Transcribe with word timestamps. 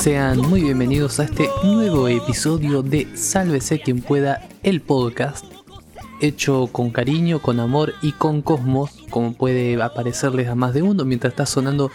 Sean 0.00 0.38
muy 0.38 0.62
bienvenidos 0.62 1.20
a 1.20 1.24
este 1.24 1.50
nuevo 1.62 2.08
episodio 2.08 2.80
de 2.82 3.06
Sálvese 3.18 3.80
quien 3.80 4.00
pueda, 4.00 4.48
el 4.62 4.80
podcast, 4.80 5.44
hecho 6.22 6.70
con 6.72 6.88
cariño, 6.88 7.42
con 7.42 7.60
amor 7.60 7.92
y 8.00 8.12
con 8.12 8.40
cosmos, 8.40 8.92
como 9.10 9.34
puede 9.34 9.80
aparecerles 9.82 10.48
a 10.48 10.54
más 10.54 10.72
de 10.72 10.80
uno 10.80 11.04
mientras 11.04 11.34
está 11.34 11.44
sonando 11.44 11.90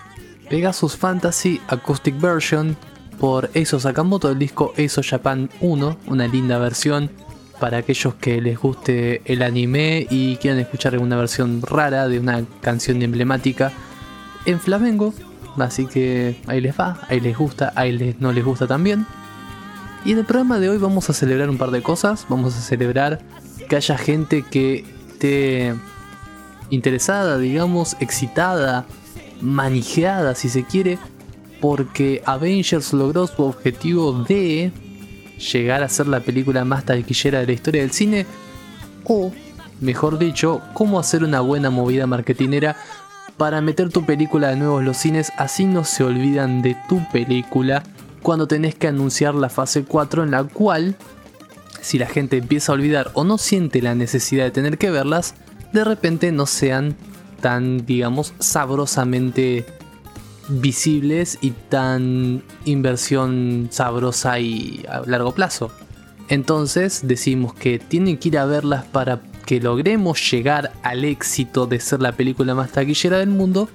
Pegasus 0.51 0.95
Fantasy 0.95 1.59
Acoustic 1.67 2.21
Version 2.21 2.77
por 3.19 3.49
Eizo 3.55 3.79
Sakamoto 3.79 4.29
del 4.29 4.37
disco 4.37 4.71
Eizo 4.77 5.01
Japan 5.03 5.49
1, 5.61 5.97
una 6.05 6.27
linda 6.27 6.59
versión 6.59 7.09
para 7.59 7.77
aquellos 7.79 8.13
que 8.13 8.39
les 8.39 8.59
guste 8.59 9.23
el 9.25 9.41
anime 9.41 10.05
y 10.11 10.35
quieran 10.35 10.59
escuchar 10.59 10.95
una 10.99 11.17
versión 11.17 11.59
rara 11.63 12.07
de 12.07 12.19
una 12.19 12.43
canción 12.61 13.01
emblemática 13.01 13.73
en 14.45 14.59
flamengo. 14.59 15.11
Así 15.57 15.85
que 15.85 16.41
ahí 16.47 16.61
les 16.61 16.77
va, 16.77 16.99
ahí 17.07 17.19
les 17.19 17.37
gusta, 17.37 17.71
ahí 17.75 17.91
les, 17.91 18.19
no 18.19 18.31
les 18.31 18.43
gusta 18.43 18.67
también. 18.67 19.05
Y 20.03 20.11
en 20.11 20.19
el 20.19 20.25
programa 20.25 20.59
de 20.59 20.69
hoy 20.69 20.77
vamos 20.77 21.09
a 21.09 21.13
celebrar 21.13 21.49
un 21.49 21.57
par 21.57 21.71
de 21.71 21.81
cosas. 21.81 22.25
Vamos 22.29 22.55
a 22.55 22.61
celebrar 22.61 23.21
que 23.67 23.75
haya 23.75 23.97
gente 23.97 24.43
que 24.43 24.85
esté 25.09 25.73
interesada, 26.69 27.37
digamos, 27.37 27.95
excitada, 27.99 28.85
manijeada 29.41 30.35
si 30.35 30.49
se 30.49 30.63
quiere, 30.63 30.99
porque 31.61 32.21
Avengers 32.25 32.93
logró 32.93 33.27
su 33.27 33.43
objetivo 33.43 34.13
de 34.23 34.71
llegar 35.51 35.83
a 35.83 35.89
ser 35.89 36.07
la 36.07 36.19
película 36.19 36.63
más 36.65 36.85
taquillera 36.85 37.39
de 37.39 37.47
la 37.47 37.53
historia 37.53 37.81
del 37.81 37.91
cine, 37.91 38.25
o, 39.05 39.31
mejor 39.81 40.17
dicho, 40.17 40.61
cómo 40.73 40.99
hacer 40.99 41.23
una 41.23 41.41
buena 41.41 41.69
movida 41.69 42.07
marketinera 42.07 42.75
para 43.37 43.61
meter 43.61 43.89
tu 43.89 44.05
película 44.05 44.49
de 44.49 44.55
nuevo 44.55 44.79
en 44.79 44.85
los 44.85 44.97
cines, 44.97 45.31
así 45.37 45.65
no 45.65 45.83
se 45.83 46.03
olvidan 46.03 46.61
de 46.61 46.77
tu 46.87 47.01
película 47.11 47.83
cuando 48.21 48.47
tenés 48.47 48.75
que 48.75 48.87
anunciar 48.87 49.35
la 49.35 49.49
fase 49.49 49.83
4 49.83 50.23
en 50.23 50.31
la 50.31 50.43
cual, 50.43 50.95
si 51.81 51.99
la 51.99 52.07
gente 52.07 52.37
empieza 52.37 52.71
a 52.71 52.75
olvidar 52.75 53.11
o 53.13 53.23
no 53.23 53.37
siente 53.37 53.81
la 53.81 53.93
necesidad 53.93 54.45
de 54.45 54.51
tener 54.51 54.77
que 54.77 54.89
verlas, 54.89 55.35
de 55.73 55.83
repente 55.83 56.31
no 56.31 56.45
sean 56.45 56.95
tan, 57.41 57.85
digamos, 57.85 58.33
sabrosamente 58.39 59.65
visibles 60.47 61.37
y 61.41 61.51
tan 61.51 62.43
inversión 62.65 63.67
sabrosa 63.71 64.39
y 64.39 64.85
a 64.89 65.01
largo 65.01 65.33
plazo. 65.33 65.71
Entonces 66.27 67.01
decimos 67.03 67.53
que 67.53 67.77
tienen 67.77 68.17
que 68.17 68.29
ir 68.29 68.37
a 68.37 68.45
verlas 68.45 68.85
para 68.85 69.21
que 69.45 69.59
logremos 69.59 70.31
llegar 70.31 70.73
al 70.83 71.05
éxito 71.05 71.67
de 71.67 71.79
ser 71.79 72.01
la 72.01 72.11
película 72.11 72.55
más 72.55 72.71
taquillera 72.71 73.19
del 73.19 73.29
mundo, 73.29 73.69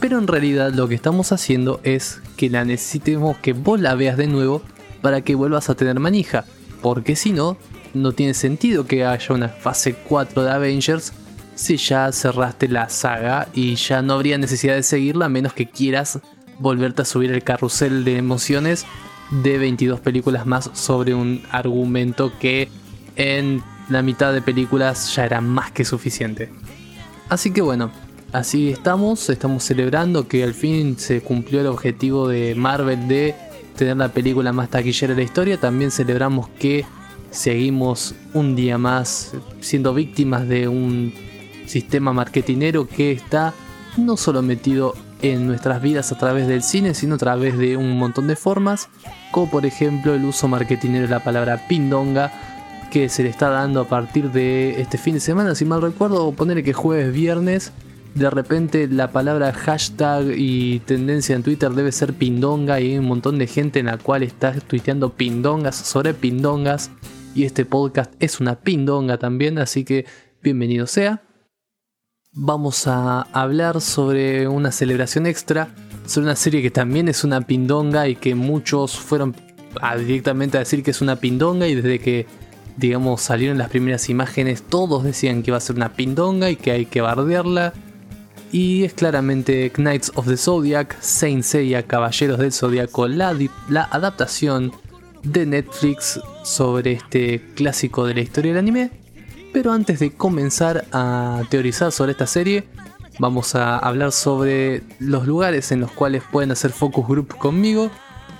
pero 0.00 0.18
en 0.18 0.26
realidad 0.26 0.72
lo 0.72 0.88
que 0.88 0.94
estamos 0.94 1.32
haciendo 1.32 1.80
es 1.82 2.20
que 2.36 2.50
la 2.50 2.64
necesitemos 2.64 3.38
que 3.38 3.52
vos 3.52 3.80
la 3.80 3.94
veas 3.94 4.16
de 4.16 4.26
nuevo 4.26 4.62
para 5.00 5.22
que 5.22 5.34
vuelvas 5.34 5.70
a 5.70 5.74
tener 5.74 5.98
manija, 5.98 6.44
porque 6.82 7.16
si 7.16 7.32
no, 7.32 7.56
no 7.94 8.12
tiene 8.12 8.34
sentido 8.34 8.86
que 8.86 9.04
haya 9.04 9.34
una 9.34 9.48
fase 9.48 9.94
4 9.94 10.44
de 10.44 10.50
Avengers 10.50 11.12
si 11.54 11.76
ya 11.76 12.10
cerraste 12.12 12.68
la 12.68 12.88
saga 12.88 13.48
y 13.54 13.76
ya 13.76 14.02
no 14.02 14.14
habría 14.14 14.38
necesidad 14.38 14.74
de 14.74 14.82
seguirla 14.82 15.26
a 15.26 15.28
menos 15.28 15.52
que 15.52 15.66
quieras 15.66 16.18
volverte 16.58 17.02
a 17.02 17.04
subir 17.04 17.30
el 17.30 17.44
carrusel 17.44 18.04
de 18.04 18.16
emociones 18.16 18.86
de 19.30 19.58
22 19.58 20.00
películas 20.00 20.46
más 20.46 20.70
sobre 20.74 21.14
un 21.14 21.42
argumento 21.50 22.32
que 22.38 22.68
en 23.16 23.62
la 23.88 24.02
mitad 24.02 24.32
de 24.32 24.42
películas 24.42 25.14
ya 25.14 25.24
era 25.24 25.40
más 25.40 25.70
que 25.72 25.84
suficiente. 25.84 26.50
Así 27.28 27.50
que 27.52 27.62
bueno, 27.62 27.90
así 28.32 28.70
estamos, 28.70 29.28
estamos 29.30 29.64
celebrando 29.64 30.28
que 30.28 30.44
al 30.44 30.54
fin 30.54 30.98
se 30.98 31.20
cumplió 31.20 31.60
el 31.60 31.66
objetivo 31.66 32.28
de 32.28 32.54
Marvel 32.54 33.08
de 33.08 33.34
tener 33.76 33.96
la 33.96 34.08
película 34.08 34.52
más 34.52 34.70
taquillera 34.70 35.14
de 35.14 35.20
la 35.20 35.24
historia, 35.24 35.58
también 35.58 35.90
celebramos 35.90 36.48
que 36.48 36.84
seguimos 37.30 38.14
un 38.32 38.54
día 38.54 38.78
más 38.78 39.32
siendo 39.60 39.92
víctimas 39.92 40.46
de 40.46 40.68
un 40.68 41.12
sistema 41.66 42.12
marketinero 42.12 42.86
que 42.86 43.10
está 43.12 43.52
no 43.96 44.16
solo 44.16 44.42
metido 44.42 44.94
en 45.22 45.46
nuestras 45.46 45.80
vidas 45.80 46.12
a 46.12 46.18
través 46.18 46.46
del 46.46 46.62
cine, 46.62 46.94
sino 46.94 47.14
a 47.14 47.18
través 47.18 47.56
de 47.56 47.76
un 47.76 47.98
montón 47.98 48.26
de 48.26 48.36
formas, 48.36 48.88
como 49.30 49.50
por 49.50 49.66
ejemplo 49.66 50.14
el 50.14 50.24
uso 50.24 50.48
marketinero 50.48 51.06
de 51.06 51.10
la 51.10 51.24
palabra 51.24 51.66
pindonga, 51.66 52.32
que 52.94 53.08
se 53.08 53.24
le 53.24 53.28
está 53.28 53.48
dando 53.48 53.80
a 53.80 53.88
partir 53.88 54.30
de 54.30 54.80
este 54.80 54.98
fin 54.98 55.14
de 55.14 55.20
semana, 55.20 55.56
si 55.56 55.64
mal 55.64 55.82
recuerdo, 55.82 56.30
ponerle 56.30 56.62
que 56.62 56.72
jueves, 56.72 57.12
viernes, 57.12 57.72
de 58.14 58.30
repente 58.30 58.86
la 58.86 59.10
palabra 59.10 59.52
hashtag 59.52 60.26
y 60.36 60.78
tendencia 60.78 61.34
en 61.34 61.42
Twitter 61.42 61.72
debe 61.72 61.90
ser 61.90 62.14
pindonga 62.14 62.78
y 62.78 62.92
hay 62.92 62.98
un 62.98 63.06
montón 63.06 63.36
de 63.36 63.48
gente 63.48 63.80
en 63.80 63.86
la 63.86 63.98
cual 63.98 64.22
está 64.22 64.52
tuiteando 64.52 65.10
pindongas 65.10 65.74
sobre 65.74 66.14
pindongas 66.14 66.92
y 67.34 67.42
este 67.42 67.64
podcast 67.64 68.14
es 68.20 68.38
una 68.38 68.60
pindonga 68.60 69.18
también, 69.18 69.58
así 69.58 69.82
que 69.82 70.06
bienvenido 70.40 70.86
sea. 70.86 71.20
Vamos 72.30 72.86
a 72.86 73.22
hablar 73.32 73.80
sobre 73.80 74.46
una 74.46 74.70
celebración 74.70 75.26
extra, 75.26 75.74
sobre 76.06 76.26
una 76.26 76.36
serie 76.36 76.62
que 76.62 76.70
también 76.70 77.08
es 77.08 77.24
una 77.24 77.40
pindonga 77.40 78.06
y 78.06 78.14
que 78.14 78.36
muchos 78.36 78.96
fueron 78.96 79.34
directamente 79.98 80.58
a 80.58 80.60
decir 80.60 80.84
que 80.84 80.92
es 80.92 81.00
una 81.00 81.16
pindonga 81.16 81.66
y 81.66 81.74
desde 81.74 81.98
que 81.98 82.43
digamos 82.76 83.22
salieron 83.22 83.58
las 83.58 83.70
primeras 83.70 84.08
imágenes 84.08 84.62
todos 84.62 85.04
decían 85.04 85.42
que 85.42 85.50
iba 85.50 85.58
a 85.58 85.60
ser 85.60 85.76
una 85.76 85.92
pindonga 85.94 86.50
y 86.50 86.56
que 86.56 86.70
hay 86.72 86.86
que 86.86 87.00
bardearla. 87.00 87.72
Y 88.52 88.84
es 88.84 88.94
claramente 88.94 89.70
Knights 89.74 90.12
of 90.14 90.28
the 90.28 90.36
Zodiac, 90.36 90.96
Saint 91.00 91.42
Seiya, 91.42 91.84
Caballeros 91.84 92.38
del 92.38 92.52
Zodiaco, 92.52 93.08
la, 93.08 93.36
la 93.68 93.84
adaptación 93.90 94.72
de 95.24 95.46
Netflix 95.46 96.20
sobre 96.44 96.92
este 96.92 97.42
clásico 97.54 98.06
de 98.06 98.14
la 98.14 98.20
historia 98.20 98.52
del 98.52 98.60
anime. 98.60 98.90
Pero 99.52 99.72
antes 99.72 99.98
de 99.98 100.12
comenzar 100.12 100.84
a 100.92 101.42
teorizar 101.50 101.90
sobre 101.90 102.12
esta 102.12 102.26
serie, 102.26 102.64
vamos 103.18 103.54
a 103.54 103.78
hablar 103.78 104.12
sobre 104.12 104.82
los 104.98 105.26
lugares 105.26 105.72
en 105.72 105.80
los 105.80 105.90
cuales 105.92 106.22
pueden 106.30 106.50
hacer 106.50 106.72
focus 106.72 107.06
group 107.06 107.36
conmigo, 107.36 107.90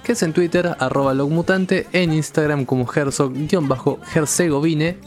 que 0.04 0.12
es 0.12 0.22
en 0.22 0.32
Twitter, 0.32 0.76
arroba 0.78 1.14
logmutante, 1.14 1.88
en 1.92 2.12
Instagram 2.12 2.66
como 2.66 2.86
herzog-herzegovine 2.86 4.98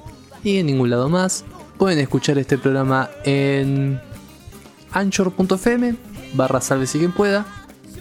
y 0.44 0.58
en 0.58 0.66
ningún 0.66 0.90
lado 0.90 1.08
más. 1.08 1.46
Pueden 1.78 2.00
escuchar 2.00 2.38
este 2.38 2.58
programa 2.58 3.10
en 3.24 4.02
anchor.fm 4.92 5.96
barra 6.34 6.60
salve 6.60 6.88
si 6.88 7.00
quien 7.00 7.12
pueda, 7.12 7.46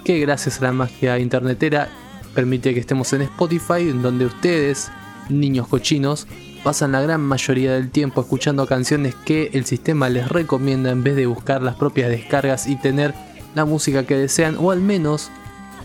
que 0.04 0.18
gracias 0.18 0.60
a 0.60 0.64
la 0.64 0.72
magia 0.72 1.18
internetera 1.18 1.88
permite 2.34 2.74
que 2.74 2.80
estemos 2.80 3.12
en 3.12 3.22
Spotify, 3.22 3.80
en 3.80 4.02
donde 4.02 4.26
ustedes, 4.26 4.90
niños 5.28 5.68
cochinos, 5.68 6.26
pasan 6.64 6.92
la 6.92 7.00
gran 7.00 7.20
mayoría 7.20 7.74
del 7.74 7.90
tiempo 7.90 8.22
escuchando 8.22 8.66
canciones 8.66 9.14
que 9.14 9.50
el 9.52 9.66
sistema 9.66 10.08
les 10.08 10.28
recomienda 10.28 10.90
en 10.90 11.02
vez 11.02 11.16
de 11.16 11.26
buscar 11.26 11.62
las 11.62 11.76
propias 11.76 12.10
descargas 12.10 12.66
y 12.66 12.76
tener 12.76 13.14
la 13.54 13.64
música 13.64 14.04
que 14.04 14.16
desean 14.16 14.56
o 14.58 14.70
al 14.70 14.80
menos 14.80 15.30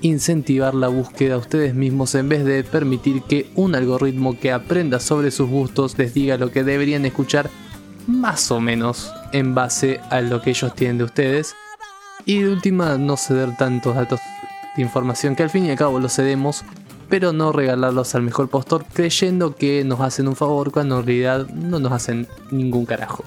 incentivar 0.02 0.74
la 0.74 0.88
búsqueda 0.88 1.36
a 1.36 1.38
ustedes 1.38 1.74
mismos 1.76 2.16
en 2.16 2.30
vez 2.30 2.44
de 2.46 2.64
permitir 2.64 3.24
que 3.24 3.50
un 3.56 3.76
algoritmo 3.76 4.40
que 4.40 4.52
aprenda 4.52 5.00
sobre 5.00 5.32
sus 5.32 5.50
gustos 5.50 5.98
les 5.98 6.14
diga 6.14 6.38
lo 6.38 6.52
que 6.52 6.64
deberían 6.64 7.06
escuchar 7.06 7.50
más 8.08 8.52
o 8.52 8.60
menos 8.60 9.12
en 9.32 9.54
base 9.56 10.00
a 10.10 10.22
lo 10.22 10.42
que 10.42 10.52
ellos 10.52 10.74
tienen 10.76 10.98
de 10.98 11.04
ustedes. 11.06 11.56
Y 12.26 12.40
de 12.40 12.50
última, 12.50 12.98
no 12.98 13.18
ceder 13.18 13.56
tantos 13.58 13.96
datos 13.96 14.20
de 14.76 14.82
información 14.82 15.36
que 15.36 15.44
al 15.44 15.50
fin 15.50 15.66
y 15.66 15.72
al 15.72 15.78
cabo 15.78 16.00
los 16.00 16.16
cedemos 16.16 16.64
pero 17.12 17.34
no 17.34 17.52
regalarlos 17.52 18.16
al 18.16 18.22
mejor 18.22 18.48
postor 18.48 18.86
creyendo 18.94 19.54
que 19.54 19.84
nos 19.84 20.00
hacen 20.00 20.30
un 20.30 20.38
favor 20.38 20.72
cuando 20.72 21.00
en 21.00 21.06
realidad 21.06 21.48
no 21.50 21.78
nos 21.78 21.92
hacen 21.92 22.26
ningún 22.52 22.86
carajo. 22.86 23.26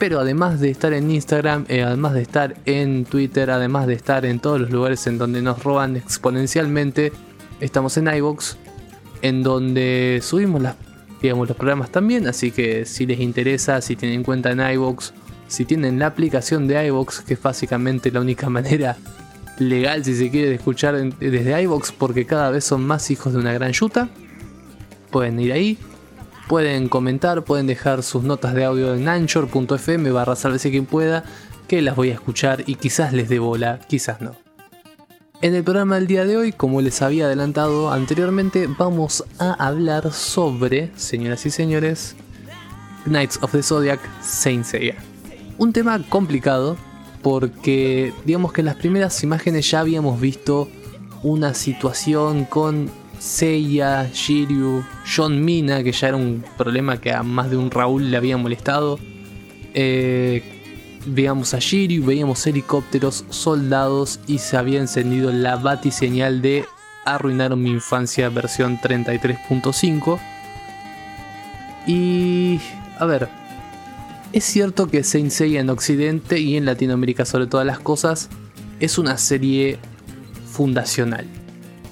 Pero 0.00 0.18
además 0.18 0.58
de 0.60 0.70
estar 0.70 0.94
en 0.94 1.10
Instagram, 1.10 1.66
eh, 1.68 1.82
además 1.82 2.14
de 2.14 2.22
estar 2.22 2.56
en 2.64 3.04
Twitter, 3.04 3.50
además 3.50 3.86
de 3.86 3.92
estar 3.92 4.24
en 4.24 4.40
todos 4.40 4.58
los 4.58 4.70
lugares 4.70 5.06
en 5.06 5.18
donde 5.18 5.42
nos 5.42 5.62
roban 5.62 5.94
exponencialmente, 5.94 7.12
estamos 7.60 7.98
en 7.98 8.08
iVoox, 8.08 8.56
en 9.20 9.42
donde 9.42 10.20
subimos 10.22 10.62
las, 10.62 10.76
digamos, 11.20 11.46
los 11.46 11.56
programas 11.56 11.90
también, 11.90 12.26
así 12.26 12.50
que 12.50 12.86
si 12.86 13.04
les 13.04 13.20
interesa, 13.20 13.82
si 13.82 13.94
tienen 13.94 14.24
cuenta 14.24 14.50
en 14.50 14.60
iVoox, 14.60 15.12
si 15.48 15.66
tienen 15.66 15.98
la 15.98 16.06
aplicación 16.06 16.66
de 16.66 16.86
iVoox, 16.86 17.20
que 17.20 17.34
es 17.34 17.42
básicamente 17.42 18.10
la 18.10 18.20
única 18.22 18.48
manera 18.58 18.96
legal, 19.58 20.02
si 20.02 20.16
se 20.16 20.30
quiere, 20.30 20.54
escuchar 20.54 20.96
desde 20.96 21.62
iBox 21.62 21.92
porque 21.92 22.24
cada 22.24 22.50
vez 22.50 22.64
son 22.64 22.86
más 22.86 23.10
hijos 23.10 23.34
de 23.34 23.38
una 23.38 23.52
gran 23.52 23.72
yuta. 23.72 24.08
Pueden 25.10 25.38
ir 25.38 25.52
ahí, 25.52 25.76
pueden 26.48 26.88
comentar, 26.88 27.44
pueden 27.44 27.66
dejar 27.66 28.02
sus 28.02 28.22
notas 28.22 28.54
de 28.54 28.64
audio 28.64 28.94
en 28.94 29.08
anchor.fm 29.08 30.10
barra 30.10 30.36
sálvese 30.36 30.70
quien 30.70 30.86
pueda, 30.86 31.24
que 31.68 31.82
las 31.82 31.96
voy 31.96 32.10
a 32.10 32.14
escuchar 32.14 32.64
y 32.66 32.74
quizás 32.74 33.12
les 33.12 33.28
dé 33.28 33.38
bola, 33.38 33.78
quizás 33.88 34.20
no. 34.20 34.34
En 35.42 35.54
el 35.54 35.64
programa 35.64 35.94
del 35.94 36.06
día 36.06 36.26
de 36.26 36.36
hoy, 36.36 36.52
como 36.52 36.82
les 36.82 37.00
había 37.00 37.24
adelantado 37.24 37.90
anteriormente, 37.90 38.68
vamos 38.78 39.24
a 39.38 39.52
hablar 39.54 40.12
sobre, 40.12 40.90
señoras 40.96 41.46
y 41.46 41.50
señores, 41.50 42.14
Knights 43.04 43.38
of 43.42 43.52
the 43.52 43.62
Zodiac 43.62 44.00
Saint 44.20 44.66
Seiya. 44.66 44.96
Un 45.56 45.72
tema 45.72 45.98
complicado, 46.10 46.76
porque 47.22 48.12
digamos 48.24 48.52
que 48.52 48.60
en 48.60 48.66
las 48.66 48.76
primeras 48.76 49.22
imágenes 49.22 49.70
ya 49.70 49.80
habíamos 49.80 50.20
visto 50.20 50.68
una 51.22 51.54
situación 51.54 52.44
con 52.44 52.90
Seiya, 53.20 54.10
Shiryu, 54.10 54.82
John 55.04 55.44
Mina, 55.44 55.82
que 55.82 55.92
ya 55.92 56.08
era 56.08 56.16
un 56.16 56.42
problema 56.56 57.00
que 57.02 57.12
a 57.12 57.22
más 57.22 57.50
de 57.50 57.58
un 57.58 57.70
Raúl 57.70 58.10
le 58.10 58.16
había 58.16 58.38
molestado. 58.38 58.98
Eh, 59.74 60.42
veíamos 61.04 61.52
a 61.52 61.58
Shiryu, 61.58 62.02
veíamos 62.02 62.46
helicópteros, 62.46 63.26
soldados 63.28 64.20
y 64.26 64.38
se 64.38 64.56
había 64.56 64.80
encendido 64.80 65.32
la 65.32 65.56
batiseñal 65.56 66.40
de 66.40 66.64
Arruinaron 67.04 67.62
mi 67.62 67.70
infancia 67.70 68.30
versión 68.30 68.78
33.5. 68.78 70.18
Y... 71.86 72.58
a 72.98 73.04
ver, 73.04 73.28
es 74.32 74.44
cierto 74.44 74.88
que 74.88 75.04
Saint 75.04 75.30
Seiya 75.30 75.60
en 75.60 75.68
Occidente 75.68 76.38
y 76.40 76.56
en 76.56 76.64
Latinoamérica 76.64 77.26
sobre 77.26 77.46
todas 77.46 77.66
las 77.66 77.80
cosas 77.80 78.30
es 78.80 78.96
una 78.96 79.18
serie 79.18 79.78
fundacional. 80.50 81.26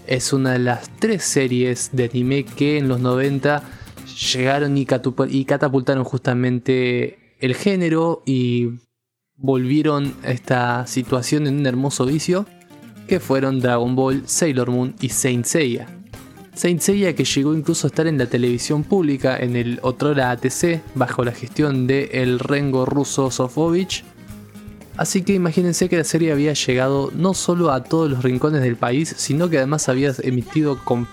Es 0.08 0.32
una 0.32 0.52
de 0.52 0.58
las 0.58 0.88
tres 0.98 1.22
series 1.22 1.90
de 1.92 2.04
anime 2.06 2.44
que 2.44 2.78
en 2.78 2.88
los 2.88 2.98
90 2.98 3.62
llegaron 4.32 4.78
y, 4.78 4.86
catapultaron 4.86 6.02
justamente 6.02 7.36
el 7.40 7.54
género 7.54 8.22
y 8.24 8.70
volvieron 9.36 10.14
a 10.24 10.30
esta 10.30 10.86
situación 10.86 11.46
en 11.46 11.58
un 11.58 11.66
hermoso 11.66 12.06
vicio 12.06 12.46
que 13.06 13.20
fueron 13.20 13.60
Dragon 13.60 13.94
Ball, 13.94 14.22
Sailor 14.26 14.70
Moon 14.70 14.94
y 14.98 15.10
Saint 15.10 15.44
Seiya. 15.44 15.86
Saint 16.54 16.80
Seiya 16.80 17.14
que 17.14 17.24
llegó 17.24 17.54
incluso 17.54 17.86
a 17.86 17.90
estar 17.90 18.06
en 18.06 18.16
la 18.16 18.26
televisión 18.26 18.84
pública 18.84 19.36
en 19.36 19.56
el 19.56 19.78
Otrora 19.82 20.30
ATC 20.30 20.80
bajo 20.94 21.22
la 21.22 21.32
gestión 21.32 21.86
de 21.86 22.08
el 22.14 22.38
rengo 22.38 22.86
ruso 22.86 23.30
Sofovich 23.30 24.04
Así 24.98 25.22
que 25.22 25.32
imagínense 25.32 25.88
que 25.88 25.96
la 25.96 26.02
serie 26.02 26.32
había 26.32 26.52
llegado 26.54 27.12
no 27.14 27.32
solo 27.32 27.70
a 27.70 27.84
todos 27.84 28.10
los 28.10 28.24
rincones 28.24 28.62
del 28.62 28.74
país, 28.74 29.14
sino 29.16 29.48
que 29.48 29.58
además 29.58 29.88
había, 29.88 30.12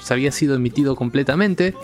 había 0.10 0.32
sido 0.32 0.56
emitido 0.56 0.96
completamente 0.96 1.76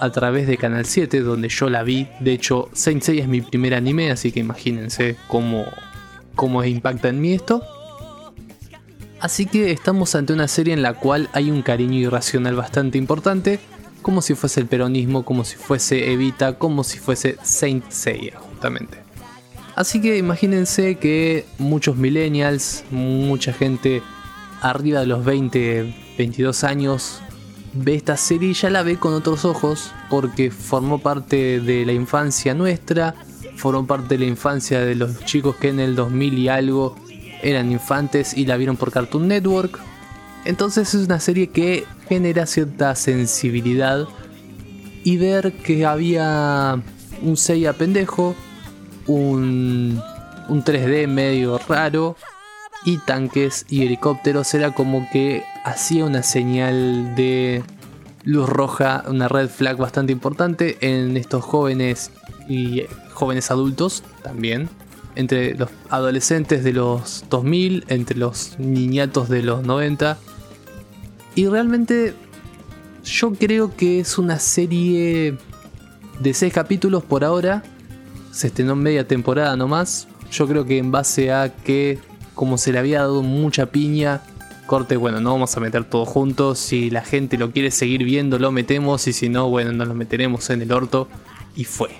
a 0.00 0.10
través 0.10 0.48
de 0.48 0.56
Canal 0.56 0.84
7, 0.84 1.20
donde 1.20 1.48
yo 1.48 1.70
la 1.70 1.84
vi. 1.84 2.08
De 2.18 2.32
hecho, 2.32 2.68
Saint 2.72 3.04
Seiya 3.04 3.22
es 3.22 3.28
mi 3.28 3.40
primer 3.40 3.74
anime, 3.74 4.10
así 4.10 4.32
que 4.32 4.40
imagínense 4.40 5.16
cómo, 5.28 5.64
cómo 6.34 6.64
impacta 6.64 7.08
en 7.08 7.20
mí 7.20 7.34
esto. 7.34 7.62
Así 9.20 9.46
que 9.46 9.70
estamos 9.70 10.16
ante 10.16 10.32
una 10.32 10.48
serie 10.48 10.74
en 10.74 10.82
la 10.82 10.94
cual 10.94 11.28
hay 11.32 11.52
un 11.52 11.62
cariño 11.62 12.00
irracional 12.00 12.56
bastante 12.56 12.98
importante, 12.98 13.60
como 14.02 14.22
si 14.22 14.34
fuese 14.34 14.58
el 14.58 14.66
peronismo, 14.66 15.24
como 15.24 15.44
si 15.44 15.54
fuese 15.54 16.12
Evita, 16.12 16.58
como 16.58 16.82
si 16.82 16.98
fuese 16.98 17.36
Saint 17.44 17.88
Seiya, 17.90 18.40
justamente. 18.40 19.07
Así 19.78 20.00
que 20.00 20.18
imagínense 20.18 20.96
que 20.96 21.46
muchos 21.58 21.96
millennials, 21.96 22.82
mucha 22.90 23.52
gente 23.52 24.02
arriba 24.60 24.98
de 24.98 25.06
los 25.06 25.24
20, 25.24 25.94
22 26.18 26.64
años, 26.64 27.20
ve 27.74 27.94
esta 27.94 28.16
serie 28.16 28.50
y 28.50 28.54
ya 28.54 28.70
la 28.70 28.82
ve 28.82 28.96
con 28.96 29.14
otros 29.14 29.44
ojos 29.44 29.92
porque 30.10 30.50
formó 30.50 30.98
parte 30.98 31.60
de 31.60 31.86
la 31.86 31.92
infancia 31.92 32.54
nuestra, 32.54 33.14
formó 33.54 33.86
parte 33.86 34.16
de 34.16 34.24
la 34.24 34.26
infancia 34.26 34.80
de 34.80 34.96
los 34.96 35.24
chicos 35.24 35.54
que 35.54 35.68
en 35.68 35.78
el 35.78 35.94
2000 35.94 36.38
y 36.38 36.48
algo 36.48 36.96
eran 37.44 37.70
infantes 37.70 38.36
y 38.36 38.46
la 38.46 38.56
vieron 38.56 38.76
por 38.76 38.90
Cartoon 38.90 39.28
Network. 39.28 39.78
Entonces 40.44 40.92
es 40.92 41.06
una 41.06 41.20
serie 41.20 41.50
que 41.50 41.84
genera 42.08 42.46
cierta 42.46 42.96
sensibilidad 42.96 44.08
y 45.04 45.18
ver 45.18 45.52
que 45.52 45.86
había 45.86 46.82
un 47.22 47.36
Seiya 47.36 47.74
pendejo, 47.74 48.34
un, 49.08 50.00
3D 50.48 51.08
medio 51.08 51.58
raro 51.58 52.16
y 52.84 52.98
tanques 52.98 53.66
y 53.68 53.82
helicópteros. 53.82 54.54
Era 54.54 54.70
como 54.72 55.08
que 55.10 55.42
hacía 55.64 56.04
una 56.04 56.22
señal 56.22 57.14
de 57.16 57.62
luz 58.24 58.48
roja, 58.48 59.04
una 59.08 59.28
red 59.28 59.48
flag 59.48 59.76
bastante 59.76 60.12
importante 60.12 60.78
en 60.80 61.16
estos 61.16 61.44
jóvenes 61.44 62.12
y 62.48 62.82
jóvenes 63.12 63.50
adultos 63.50 64.04
también, 64.22 64.68
entre 65.16 65.54
los 65.54 65.70
adolescentes 65.90 66.62
de 66.62 66.72
los 66.72 67.24
2000, 67.30 67.84
entre 67.88 68.16
los 68.16 68.58
niñatos 68.58 69.28
de 69.28 69.42
los 69.42 69.64
90. 69.64 70.18
Y 71.34 71.46
realmente 71.46 72.14
yo 73.04 73.32
creo 73.32 73.74
que 73.76 74.00
es 74.00 74.18
una 74.18 74.38
serie 74.38 75.36
de 76.20 76.34
6 76.34 76.52
capítulos 76.52 77.04
por 77.04 77.24
ahora 77.24 77.62
se 78.30 78.48
estrenó 78.48 78.76
media 78.76 79.06
temporada 79.06 79.56
nomás. 79.56 80.08
Yo 80.30 80.46
creo 80.46 80.64
que 80.64 80.78
en 80.78 80.90
base 80.90 81.32
a 81.32 81.54
que 81.54 81.98
como 82.34 82.56
se 82.58 82.72
le 82.72 82.78
había 82.78 83.00
dado 83.00 83.22
mucha 83.22 83.66
piña, 83.66 84.22
corte, 84.66 84.96
bueno, 84.96 85.20
no 85.20 85.32
vamos 85.32 85.56
a 85.56 85.60
meter 85.60 85.82
todo 85.82 86.04
juntos. 86.04 86.60
Si 86.60 86.90
la 86.90 87.02
gente 87.02 87.36
lo 87.36 87.50
quiere 87.50 87.72
seguir 87.72 88.04
viendo, 88.04 88.38
lo 88.38 88.52
metemos. 88.52 89.08
Y 89.08 89.12
si 89.12 89.28
no, 89.28 89.48
bueno, 89.48 89.72
nos 89.72 89.88
lo 89.88 89.94
meteremos 89.94 90.48
en 90.50 90.62
el 90.62 90.70
orto. 90.70 91.08
Y 91.56 91.64
fue. 91.64 91.90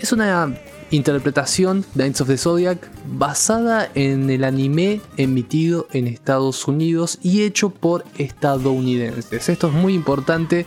Es 0.00 0.12
una 0.12 0.52
interpretación 0.90 1.82
de 1.94 2.04
Knights 2.04 2.20
of 2.22 2.28
the 2.28 2.36
Zodiac 2.36 2.90
basada 3.06 3.88
en 3.94 4.28
el 4.30 4.42
anime 4.42 5.00
emitido 5.16 5.86
en 5.92 6.08
Estados 6.08 6.66
Unidos 6.66 7.18
y 7.22 7.42
hecho 7.42 7.70
por 7.70 8.04
estadounidenses. 8.18 9.48
Esto 9.48 9.68
es 9.68 9.72
muy 9.72 9.94
importante 9.94 10.66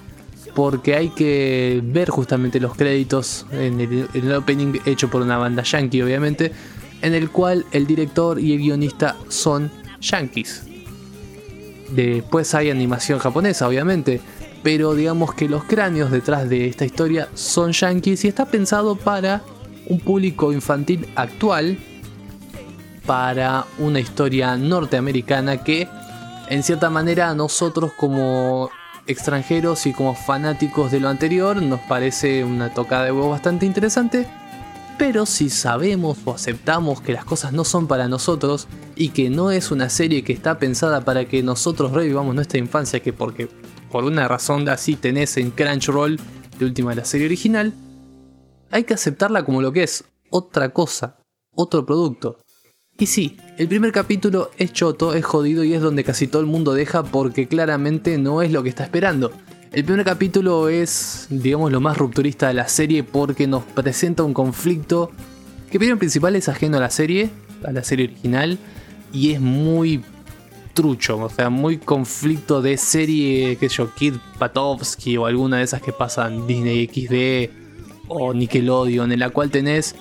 porque 0.58 0.96
hay 0.96 1.10
que 1.10 1.82
ver 1.84 2.10
justamente 2.10 2.60
los 2.60 2.76
créditos 2.76 3.46
en 3.52 3.80
el, 3.80 4.34
opening 4.34 4.80
hecho 4.88 5.08
por 5.08 5.22
una 5.22 5.38
banda 5.38 5.62
yankee 5.62 6.02
obviamente, 6.02 6.52
en 7.04 7.14
el 7.14 7.30
cual 7.30 7.64
el 7.72 7.86
director 7.86 8.40
y 8.40 8.54
el 8.54 8.58
guionista 8.58 9.16
son 9.28 9.70
yankees. 10.02 10.64
Después 11.92 12.56
hay 12.56 12.72
animación 12.72 13.20
japonesa 13.20 13.68
obviamente, 13.68 14.20
pero 14.64 14.96
digamos 14.96 15.36
que 15.36 15.48
los 15.48 15.64
cráneos 15.64 16.10
detrás 16.10 16.50
de 16.50 16.68
esta 16.68 16.86
historia 16.86 17.30
son 17.36 17.72
yankees 17.72 18.26
y 18.26 18.28
está 18.28 18.48
pensado 18.48 18.96
para 18.96 19.44
un 19.86 20.00
público 20.00 20.52
infantil 20.52 21.08
actual, 21.14 21.78
para 23.06 23.68
una 23.78 24.00
historia 24.00 24.58
norteamericana 24.58 25.64
que 25.64 25.88
en 26.50 26.64
cierta 26.64 26.90
manera 26.90 27.36
nosotros 27.36 27.92
como 27.94 28.72
extranjeros 29.08 29.86
y 29.86 29.94
como 29.94 30.14
fanáticos 30.14 30.92
de 30.92 31.00
lo 31.00 31.10
anterior 31.10 31.62
nos 31.62 31.80
parece 31.82 32.44
una 32.44 32.74
tocada 32.74 33.06
de 33.06 33.12
huevo 33.12 33.30
bastante 33.30 33.66
interesante. 33.66 34.28
Pero 34.98 35.26
si 35.26 35.50
sabemos 35.50 36.18
o 36.26 36.34
aceptamos 36.34 37.02
que 37.02 37.14
las 37.14 37.24
cosas 37.24 37.54
no 37.54 37.64
son 37.64 37.88
para 37.88 38.08
nosotros 38.08 38.68
y 38.96 39.10
que 39.10 39.30
no 39.30 39.52
es 39.52 39.72
una 39.72 39.90
serie 39.90 40.24
que 40.24 40.34
está 40.34 40.58
pensada 40.58 41.02
para 41.02 41.26
que 41.26 41.44
nosotros 41.44 41.92
revivamos 41.92 42.34
nuestra 42.34 42.58
infancia, 42.60 43.00
que 43.00 43.14
porque 43.14 43.48
por 43.92 44.04
una 44.04 44.28
razón 44.28 44.68
así 44.70 44.96
tenés 44.96 45.38
en 45.38 45.52
Crunchyroll 45.52 46.20
de 46.58 46.66
última 46.66 46.90
de 46.92 46.98
la 46.98 47.06
serie 47.06 47.28
original, 47.28 47.74
hay 48.72 48.84
que 48.84 48.96
aceptarla 48.96 49.46
como 49.46 49.62
lo 49.62 49.72
que 49.72 49.84
es, 49.84 50.04
otra 50.32 50.70
cosa, 50.70 51.18
otro 51.54 51.86
producto. 51.86 52.40
Y 53.00 53.06
sí, 53.06 53.38
el 53.58 53.68
primer 53.68 53.92
capítulo 53.92 54.50
es 54.58 54.74
choto, 54.74 55.14
es 55.14 55.24
jodido 55.24 55.64
y 55.64 55.74
es 55.74 55.82
donde 55.82 56.04
casi 56.04 56.26
todo 56.26 56.42
el 56.42 56.48
mundo 56.48 56.74
deja 56.74 57.04
porque 57.04 57.48
claramente 57.48 58.18
no 58.18 58.42
es 58.42 58.52
lo 58.52 58.64
que 58.64 58.70
está 58.70 58.84
esperando. 58.84 59.32
El 59.72 59.86
primer 59.86 60.04
capítulo 60.04 60.68
es, 60.68 61.28
digamos, 61.30 61.72
lo 61.72 61.80
más 61.80 61.98
rupturista 61.98 62.48
de 62.48 62.56
la 62.56 62.68
serie 62.68 63.04
porque 63.04 63.46
nos 63.46 63.64
presenta 63.64 64.24
un 64.24 64.34
conflicto 64.34 65.12
que 65.70 65.78
primero 65.78 66.00
principal 66.00 66.36
es 66.36 66.50
ajeno 66.50 66.78
a 66.78 66.80
la 66.80 66.90
serie, 66.90 67.30
a 67.64 67.72
la 67.72 67.84
serie 67.84 68.06
original, 68.06 68.58
y 69.14 69.34
es 69.34 69.42
muy 69.42 70.04
trucho, 70.74 71.20
o 71.20 71.30
sea, 71.30 71.52
muy 71.52 71.78
conflicto 71.78 72.62
de 72.64 72.78
serie, 72.78 73.58
que 73.58 73.68
yo, 73.68 73.94
Kid 73.94 74.16
Patowski 74.40 75.18
o 75.18 75.26
alguna 75.28 75.58
de 75.58 75.64
esas 75.64 75.84
que 75.84 75.92
pasan 75.92 76.48
Disney 76.48 76.88
XD 76.88 77.52
o 78.08 78.34
Nickelodeon, 78.34 79.12
en 79.12 79.20
la 79.20 79.30
cual 79.30 79.52
tenés 79.52 79.96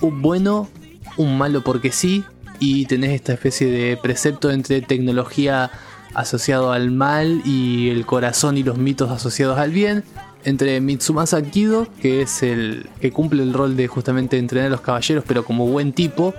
un 0.00 0.20
bueno, 0.20 0.68
un 1.16 1.38
malo 1.38 1.62
porque 1.62 1.92
sí, 1.92 2.24
y 2.64 2.86
tenés 2.86 3.10
esta 3.10 3.32
especie 3.32 3.68
de 3.68 3.96
precepto 3.96 4.52
entre 4.52 4.82
tecnología 4.82 5.72
asociado 6.14 6.70
al 6.70 6.92
mal 6.92 7.42
y 7.44 7.88
el 7.88 8.06
corazón 8.06 8.56
y 8.56 8.62
los 8.62 8.78
mitos 8.78 9.10
asociados 9.10 9.58
al 9.58 9.72
bien. 9.72 10.04
Entre 10.44 10.80
Mitsumasa 10.80 11.42
Kido, 11.42 11.88
que 12.00 12.22
es 12.22 12.44
el 12.44 12.88
que 13.00 13.10
cumple 13.10 13.42
el 13.42 13.52
rol 13.52 13.76
de 13.76 13.88
justamente 13.88 14.38
entrenar 14.38 14.68
a 14.68 14.70
los 14.70 14.80
caballeros, 14.80 15.24
pero 15.26 15.44
como 15.44 15.66
buen 15.66 15.92
tipo, 15.92 16.34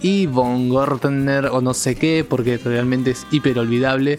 y 0.00 0.24
Von 0.24 0.70
Gortner 0.70 1.48
o 1.48 1.60
no 1.60 1.74
sé 1.74 1.94
qué, 1.94 2.24
porque 2.26 2.56
realmente 2.56 3.10
es 3.10 3.26
hiper 3.30 3.58
olvidable, 3.58 4.18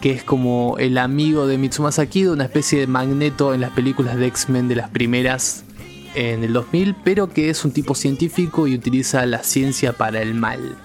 que 0.00 0.12
es 0.12 0.22
como 0.22 0.76
el 0.78 0.96
amigo 0.96 1.48
de 1.48 1.58
Mitsumasa 1.58 2.06
Kido, 2.06 2.34
una 2.34 2.44
especie 2.44 2.78
de 2.78 2.86
magneto 2.86 3.52
en 3.52 3.62
las 3.62 3.72
películas 3.72 4.16
de 4.16 4.28
X-Men 4.28 4.68
de 4.68 4.76
las 4.76 4.90
primeras 4.90 5.63
en 6.14 6.44
el 6.44 6.52
2000, 6.52 6.96
pero 7.04 7.28
que 7.28 7.50
es 7.50 7.64
un 7.64 7.72
tipo 7.72 7.94
científico 7.94 8.66
y 8.66 8.74
utiliza 8.74 9.26
la 9.26 9.42
ciencia 9.42 9.92
para 9.92 10.22
el 10.22 10.34
mal. 10.34 10.76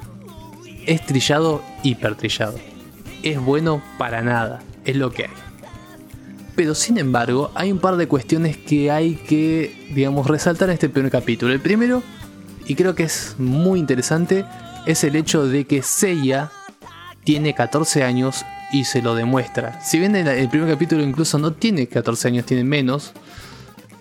Es 0.86 1.06
trillado, 1.06 1.62
hiper 1.84 2.16
trillado. 2.16 2.58
Es 3.24 3.40
bueno 3.40 3.82
para 3.98 4.22
nada, 4.22 4.62
es 4.86 4.96
lo 4.96 5.12
que 5.12 5.26
hay. 5.26 5.32
Pero 6.56 6.76
sin 6.76 6.98
embargo, 6.98 7.52
hay 7.56 7.72
un 7.72 7.80
par 7.80 7.96
de 7.96 8.08
cuestiones 8.08 8.58
que 8.58 8.92
hay 8.92 9.16
que, 9.16 9.90
digamos, 9.94 10.28
resaltar 10.28 10.70
en 10.70 10.74
este 10.74 10.90
primer 10.90 11.12
capítulo. 11.12 11.54
El 11.54 11.62
primero, 11.62 12.04
y 12.68 12.76
creo 12.76 12.96
que 12.96 13.04
es 13.04 13.36
muy 13.38 13.80
interesante, 13.80 14.46
es 14.86 15.04
el 15.04 15.16
hecho 15.16 15.48
de 15.48 15.66
que 15.66 15.82
Seiya 15.82 16.52
tiene 17.24 17.54
14 17.54 18.04
años 18.04 18.44
y 18.72 18.86
se 18.86 19.02
lo 19.02 19.16
demuestra. 19.16 19.82
Si 19.82 20.00
bien 20.00 20.16
el, 20.16 20.50
primer 20.50 20.70
capítulo 20.70 21.04
incluso 21.04 21.38
no 21.38 21.54
tiene 21.54 21.88
14 21.88 22.28
años, 22.28 22.46
tiene 22.46 22.64
menos, 22.64 23.14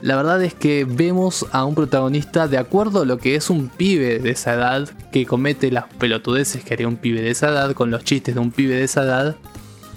la 0.00 0.16
verdad 0.16 0.42
es 0.42 0.54
que 0.54 0.84
vemos 0.84 1.46
a 1.50 1.64
un 1.64 1.74
protagonista 1.74 2.46
de 2.46 2.58
acuerdo 2.58 3.02
a 3.02 3.04
lo 3.04 3.18
que 3.18 3.34
es 3.34 3.50
un 3.50 3.68
pibe 3.68 4.20
de 4.20 4.30
esa 4.30 4.54
edad, 4.54 4.88
que 5.10 5.26
comete 5.26 5.72
las 5.72 5.86
pelotudeces 5.94 6.62
que 6.62 6.74
haría 6.74 6.86
un 6.86 6.96
pibe 6.96 7.20
de 7.20 7.30
esa 7.30 7.48
edad, 7.48 7.72
con 7.72 7.90
los 7.90 8.04
chistes 8.04 8.34
de 8.34 8.40
un 8.40 8.52
pibe 8.52 8.76
de 8.76 8.84
esa 8.84 9.02
edad, 9.02 9.36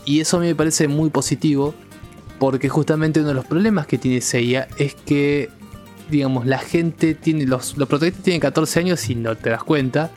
y 0.05 0.19
eso 0.19 0.37
a 0.37 0.39
mí 0.39 0.47
me 0.47 0.55
parece 0.55 0.87
muy 0.87 1.11
positivo, 1.11 1.75
porque 2.39 2.69
justamente 2.69 3.19
uno 3.19 3.29
de 3.29 3.35
los 3.35 3.45
problemas 3.45 3.85
que 3.85 3.99
tiene 3.99 4.21
Seiya 4.21 4.67
es 4.77 4.95
que, 4.95 5.49
digamos, 6.09 6.47
la 6.47 6.57
gente 6.57 7.13
tiene, 7.13 7.45
los, 7.45 7.77
los 7.77 7.87
protagonistas 7.87 8.23
tienen 8.23 8.41
14 8.41 8.79
años 8.79 9.09
y 9.09 9.15
no 9.15 9.37
te 9.37 9.51
das 9.51 9.63
cuenta, 9.63 10.09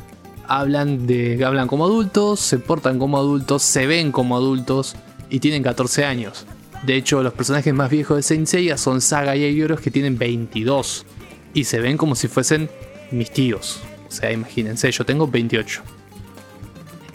hablan, 0.48 1.06
de, 1.06 1.44
hablan 1.44 1.68
como 1.68 1.84
adultos, 1.84 2.40
se 2.40 2.58
portan 2.58 2.98
como 2.98 3.18
adultos, 3.18 3.62
se 3.62 3.86
ven 3.86 4.12
como 4.12 4.36
adultos 4.36 4.96
y 5.28 5.40
tienen 5.40 5.62
14 5.62 6.06
años. 6.06 6.46
De 6.86 6.96
hecho, 6.96 7.22
los 7.22 7.32
personajes 7.32 7.72
más 7.72 7.90
viejos 7.90 8.16
de 8.16 8.22
Saint 8.22 8.46
Seiya 8.46 8.76
son 8.76 9.00
Saga 9.00 9.36
y 9.36 9.44
Ayoros 9.44 9.80
que 9.80 9.90
tienen 9.90 10.18
22 10.18 11.06
y 11.54 11.64
se 11.64 11.80
ven 11.80 11.96
como 11.96 12.14
si 12.14 12.28
fuesen 12.28 12.68
mis 13.10 13.30
tíos. 13.30 13.80
O 14.08 14.10
sea, 14.10 14.32
imagínense, 14.32 14.90
yo 14.90 15.06
tengo 15.06 15.26
28. 15.26 15.82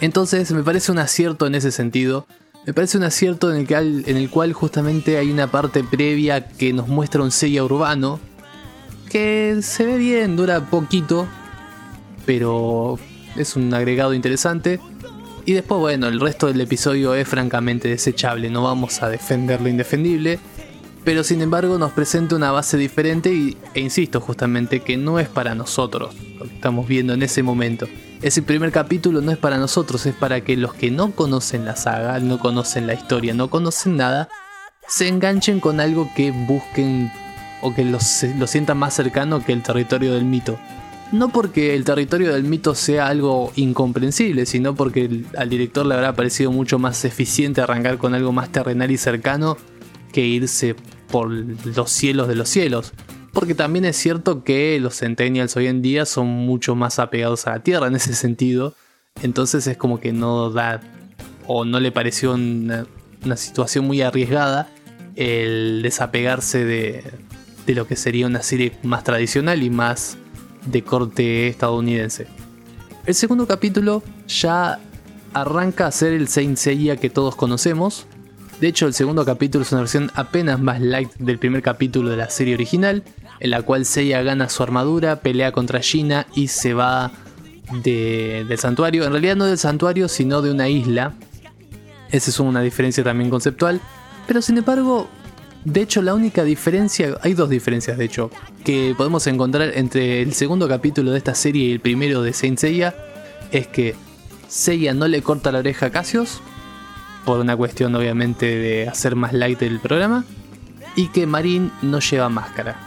Entonces, 0.01 0.51
me 0.51 0.63
parece 0.63 0.91
un 0.91 0.97
acierto 0.97 1.45
en 1.45 1.55
ese 1.55 1.71
sentido. 1.71 2.25
Me 2.65 2.73
parece 2.73 2.97
un 2.97 3.03
acierto 3.03 3.53
en 3.53 3.67
el, 3.67 4.03
en 4.07 4.17
el 4.17 4.29
cual 4.29 4.53
justamente 4.53 5.17
hay 5.17 5.29
una 5.29 5.51
parte 5.51 5.83
previa 5.83 6.47
que 6.47 6.73
nos 6.73 6.87
muestra 6.87 7.21
un 7.21 7.31
Seiya 7.31 7.63
urbano. 7.63 8.19
Que 9.09 9.59
se 9.61 9.85
ve 9.85 9.97
bien, 9.97 10.35
dura 10.35 10.65
poquito. 10.69 11.27
Pero 12.25 12.97
es 13.35 13.55
un 13.55 13.73
agregado 13.73 14.13
interesante. 14.13 14.79
Y 15.49 15.53
después, 15.53 15.79
bueno, 15.79 16.09
el 16.09 16.19
resto 16.19 16.45
del 16.45 16.61
episodio 16.61 17.15
es 17.15 17.27
francamente 17.27 17.87
desechable, 17.87 18.51
no 18.51 18.61
vamos 18.61 19.01
a 19.01 19.09
defender 19.09 19.59
lo 19.61 19.67
indefendible. 19.67 20.37
Pero 21.03 21.23
sin 21.23 21.41
embargo 21.41 21.79
nos 21.79 21.91
presenta 21.91 22.35
una 22.35 22.51
base 22.51 22.77
diferente 22.77 23.33
y, 23.33 23.57
e 23.73 23.79
insisto 23.79 24.21
justamente 24.21 24.81
que 24.81 24.95
no 24.95 25.17
es 25.17 25.27
para 25.27 25.55
nosotros 25.55 26.13
lo 26.37 26.45
que 26.45 26.53
estamos 26.53 26.87
viendo 26.87 27.15
en 27.15 27.23
ese 27.23 27.41
momento. 27.41 27.87
Ese 28.21 28.43
primer 28.43 28.71
capítulo 28.71 29.21
no 29.21 29.31
es 29.31 29.39
para 29.39 29.57
nosotros, 29.57 30.05
es 30.05 30.13
para 30.13 30.41
que 30.41 30.55
los 30.55 30.75
que 30.75 30.91
no 30.91 31.13
conocen 31.13 31.65
la 31.65 31.75
saga, 31.75 32.19
no 32.19 32.37
conocen 32.37 32.85
la 32.85 32.93
historia, 32.93 33.33
no 33.33 33.49
conocen 33.49 33.97
nada, 33.97 34.29
se 34.87 35.07
enganchen 35.07 35.59
con 35.59 35.79
algo 35.79 36.11
que 36.15 36.29
busquen 36.29 37.11
o 37.63 37.73
que 37.73 37.85
lo 37.85 37.99
sientan 37.99 38.77
más 38.77 38.93
cercano 38.93 39.43
que 39.43 39.53
el 39.53 39.63
territorio 39.63 40.13
del 40.13 40.25
mito. 40.25 40.59
No 41.11 41.29
porque 41.29 41.75
el 41.75 41.85
territorio 41.85 42.33
del 42.33 42.43
mito 42.43 42.75
sea 42.75 43.07
algo 43.07 43.51
incomprensible, 43.55 44.45
sino 44.45 44.75
porque 44.75 45.23
al 45.35 45.49
director 45.49 45.85
le 45.85 45.95
habrá 45.95 46.13
parecido 46.13 46.51
mucho 46.51 46.77
más 46.77 47.03
eficiente 47.03 47.61
arrancar 47.61 47.97
con 47.97 48.13
algo 48.13 48.31
más 48.31 48.51
terrenal 48.51 48.91
y 48.91 48.97
cercano 48.97 49.57
que 50.13 50.21
irse 50.21 50.75
por 51.11 51.31
los 51.31 51.89
cielos 51.89 52.27
de 52.27 52.35
los 52.35 52.47
cielos. 52.47 52.93
Porque 53.33 53.55
también 53.55 53.85
es 53.85 53.95
cierto 53.95 54.43
que 54.43 54.79
los 54.79 54.99
centennials 54.99 55.55
hoy 55.55 55.67
en 55.67 55.81
día 55.81 56.05
son 56.05 56.27
mucho 56.27 56.75
más 56.75 56.99
apegados 56.99 57.47
a 57.47 57.51
la 57.51 57.63
tierra 57.63 57.87
en 57.87 57.95
ese 57.95 58.13
sentido. 58.13 58.75
Entonces 59.23 59.65
es 59.65 59.77
como 59.77 59.99
que 59.99 60.13
no 60.13 60.51
da 60.51 60.79
o 61.47 61.65
no 61.65 61.79
le 61.79 61.91
pareció 61.91 62.33
una, 62.33 62.85
situación 63.35 63.85
muy 63.85 64.01
arriesgada 64.03 64.69
el 65.15 65.81
desapegarse 65.81 66.63
de, 66.63 67.03
de 67.65 67.73
lo 67.73 67.87
que 67.87 67.95
sería 67.95 68.27
una 68.27 68.43
serie 68.43 68.73
más 68.83 69.03
tradicional 69.03 69.63
y 69.63 69.71
más 69.71 70.17
de 70.65 70.83
corte 70.83 71.47
estadounidense. 71.47 72.27
El 73.05 73.15
segundo 73.15 73.47
capítulo 73.47 74.03
ya 74.27 74.79
arranca 75.33 75.87
a 75.87 75.91
ser 75.91 76.13
el 76.13 76.27
Saint 76.27 76.57
Seiya 76.57 76.97
que 76.97 77.09
todos 77.09 77.35
conocemos. 77.35 78.05
De 78.59 78.67
hecho, 78.67 78.87
el 78.87 78.93
segundo 78.93 79.25
capítulo 79.25 79.63
es 79.63 79.71
una 79.71 79.81
versión 79.81 80.11
apenas 80.15 80.59
más 80.59 80.81
light 80.81 81.11
del 81.17 81.39
primer 81.39 81.61
capítulo 81.61 82.09
de 82.09 82.17
la 82.17 82.29
serie 82.29 82.55
original, 82.55 83.03
en 83.39 83.51
la 83.51 83.61
cual 83.61 83.85
Seiya 83.85 84.21
gana 84.21 84.49
su 84.49 84.63
armadura, 84.63 85.21
pelea 85.21 85.51
contra 85.51 85.79
Gina 85.79 86.27
y 86.35 86.49
se 86.49 86.73
va 86.73 87.11
del 87.83 88.57
santuario. 88.57 89.05
En 89.05 89.11
realidad 89.11 89.35
no 89.35 89.45
del 89.45 89.57
santuario, 89.57 90.07
sino 90.07 90.41
de 90.41 90.51
una 90.51 90.67
isla. 90.67 91.13
Esa 92.11 92.31
es 92.31 92.39
una 92.39 92.61
diferencia 92.61 93.03
también 93.03 93.29
conceptual. 93.29 93.79
Pero 94.27 94.41
sin 94.41 94.57
embargo, 94.57 95.09
de 95.65 95.81
hecho, 95.81 96.01
la 96.01 96.13
única 96.13 96.43
diferencia, 96.43 97.17
hay 97.21 97.33
dos 97.33 97.49
diferencias 97.49 97.97
de 97.97 98.05
hecho, 98.05 98.31
que 98.63 98.93
podemos 98.95 99.27
encontrar 99.27 99.71
entre 99.75 100.21
el 100.21 100.33
segundo 100.33 100.67
capítulo 100.67 101.11
de 101.11 101.17
esta 101.17 101.35
serie 101.35 101.65
y 101.65 101.71
el 101.73 101.79
primero 101.81 102.21
de 102.21 102.33
Saint 102.33 102.57
Seiya, 102.57 102.95
es 103.51 103.67
que 103.67 103.95
Seiya 104.47 104.93
no 104.93 105.07
le 105.07 105.21
corta 105.21 105.51
la 105.51 105.59
oreja 105.59 105.87
a 105.87 105.89
Cassius, 105.91 106.41
por 107.25 107.39
una 107.39 107.57
cuestión 107.57 107.93
obviamente 107.95 108.45
de 108.45 108.87
hacer 108.87 109.15
más 109.15 109.33
light 109.33 109.61
el 109.61 109.79
programa, 109.79 110.23
y 110.95 111.09
que 111.09 111.27
Marin 111.27 111.71
no 111.81 111.99
lleva 111.99 112.29
máscara. 112.29 112.79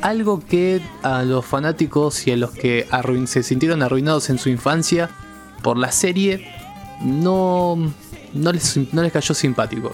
Algo 0.00 0.40
que 0.40 0.80
a 1.02 1.22
los 1.22 1.44
fanáticos 1.44 2.26
y 2.26 2.32
a 2.32 2.36
los 2.36 2.50
que 2.52 2.86
se 3.26 3.42
sintieron 3.42 3.82
arruinados 3.82 4.30
en 4.30 4.38
su 4.38 4.48
infancia 4.48 5.10
por 5.62 5.76
la 5.76 5.92
serie 5.92 6.48
no, 7.02 7.76
no, 8.32 8.52
les, 8.52 8.78
no 8.92 9.02
les 9.02 9.12
cayó 9.12 9.34
simpático. 9.34 9.92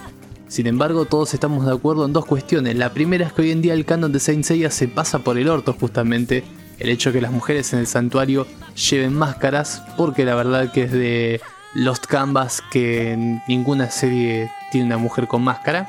Sin 0.48 0.68
embargo, 0.68 1.06
todos 1.06 1.34
estamos 1.34 1.66
de 1.66 1.72
acuerdo 1.72 2.06
en 2.06 2.12
dos 2.12 2.24
cuestiones. 2.24 2.76
La 2.76 2.92
primera 2.92 3.26
es 3.26 3.32
que 3.32 3.42
hoy 3.42 3.50
en 3.50 3.62
día 3.62 3.74
el 3.74 3.84
canon 3.84 4.12
de 4.12 4.20
Saint 4.20 4.44
Seiya 4.44 4.70
se 4.70 4.86
pasa 4.86 5.18
por 5.18 5.38
el 5.38 5.48
orto 5.48 5.72
justamente. 5.72 6.44
El 6.78 6.88
hecho 6.88 7.10
de 7.10 7.14
que 7.14 7.20
las 7.22 7.32
mujeres 7.32 7.72
en 7.72 7.80
el 7.80 7.86
santuario 7.86 8.46
lleven 8.90 9.14
máscaras, 9.14 9.82
porque 9.96 10.24
la 10.24 10.34
verdad 10.34 10.70
que 10.70 10.82
es 10.84 10.92
de 10.92 11.40
Lost 11.74 12.06
Canvas 12.06 12.62
que 12.70 13.40
ninguna 13.48 13.90
serie 13.90 14.50
tiene 14.70 14.86
una 14.86 14.98
mujer 14.98 15.26
con 15.26 15.42
máscara. 15.42 15.88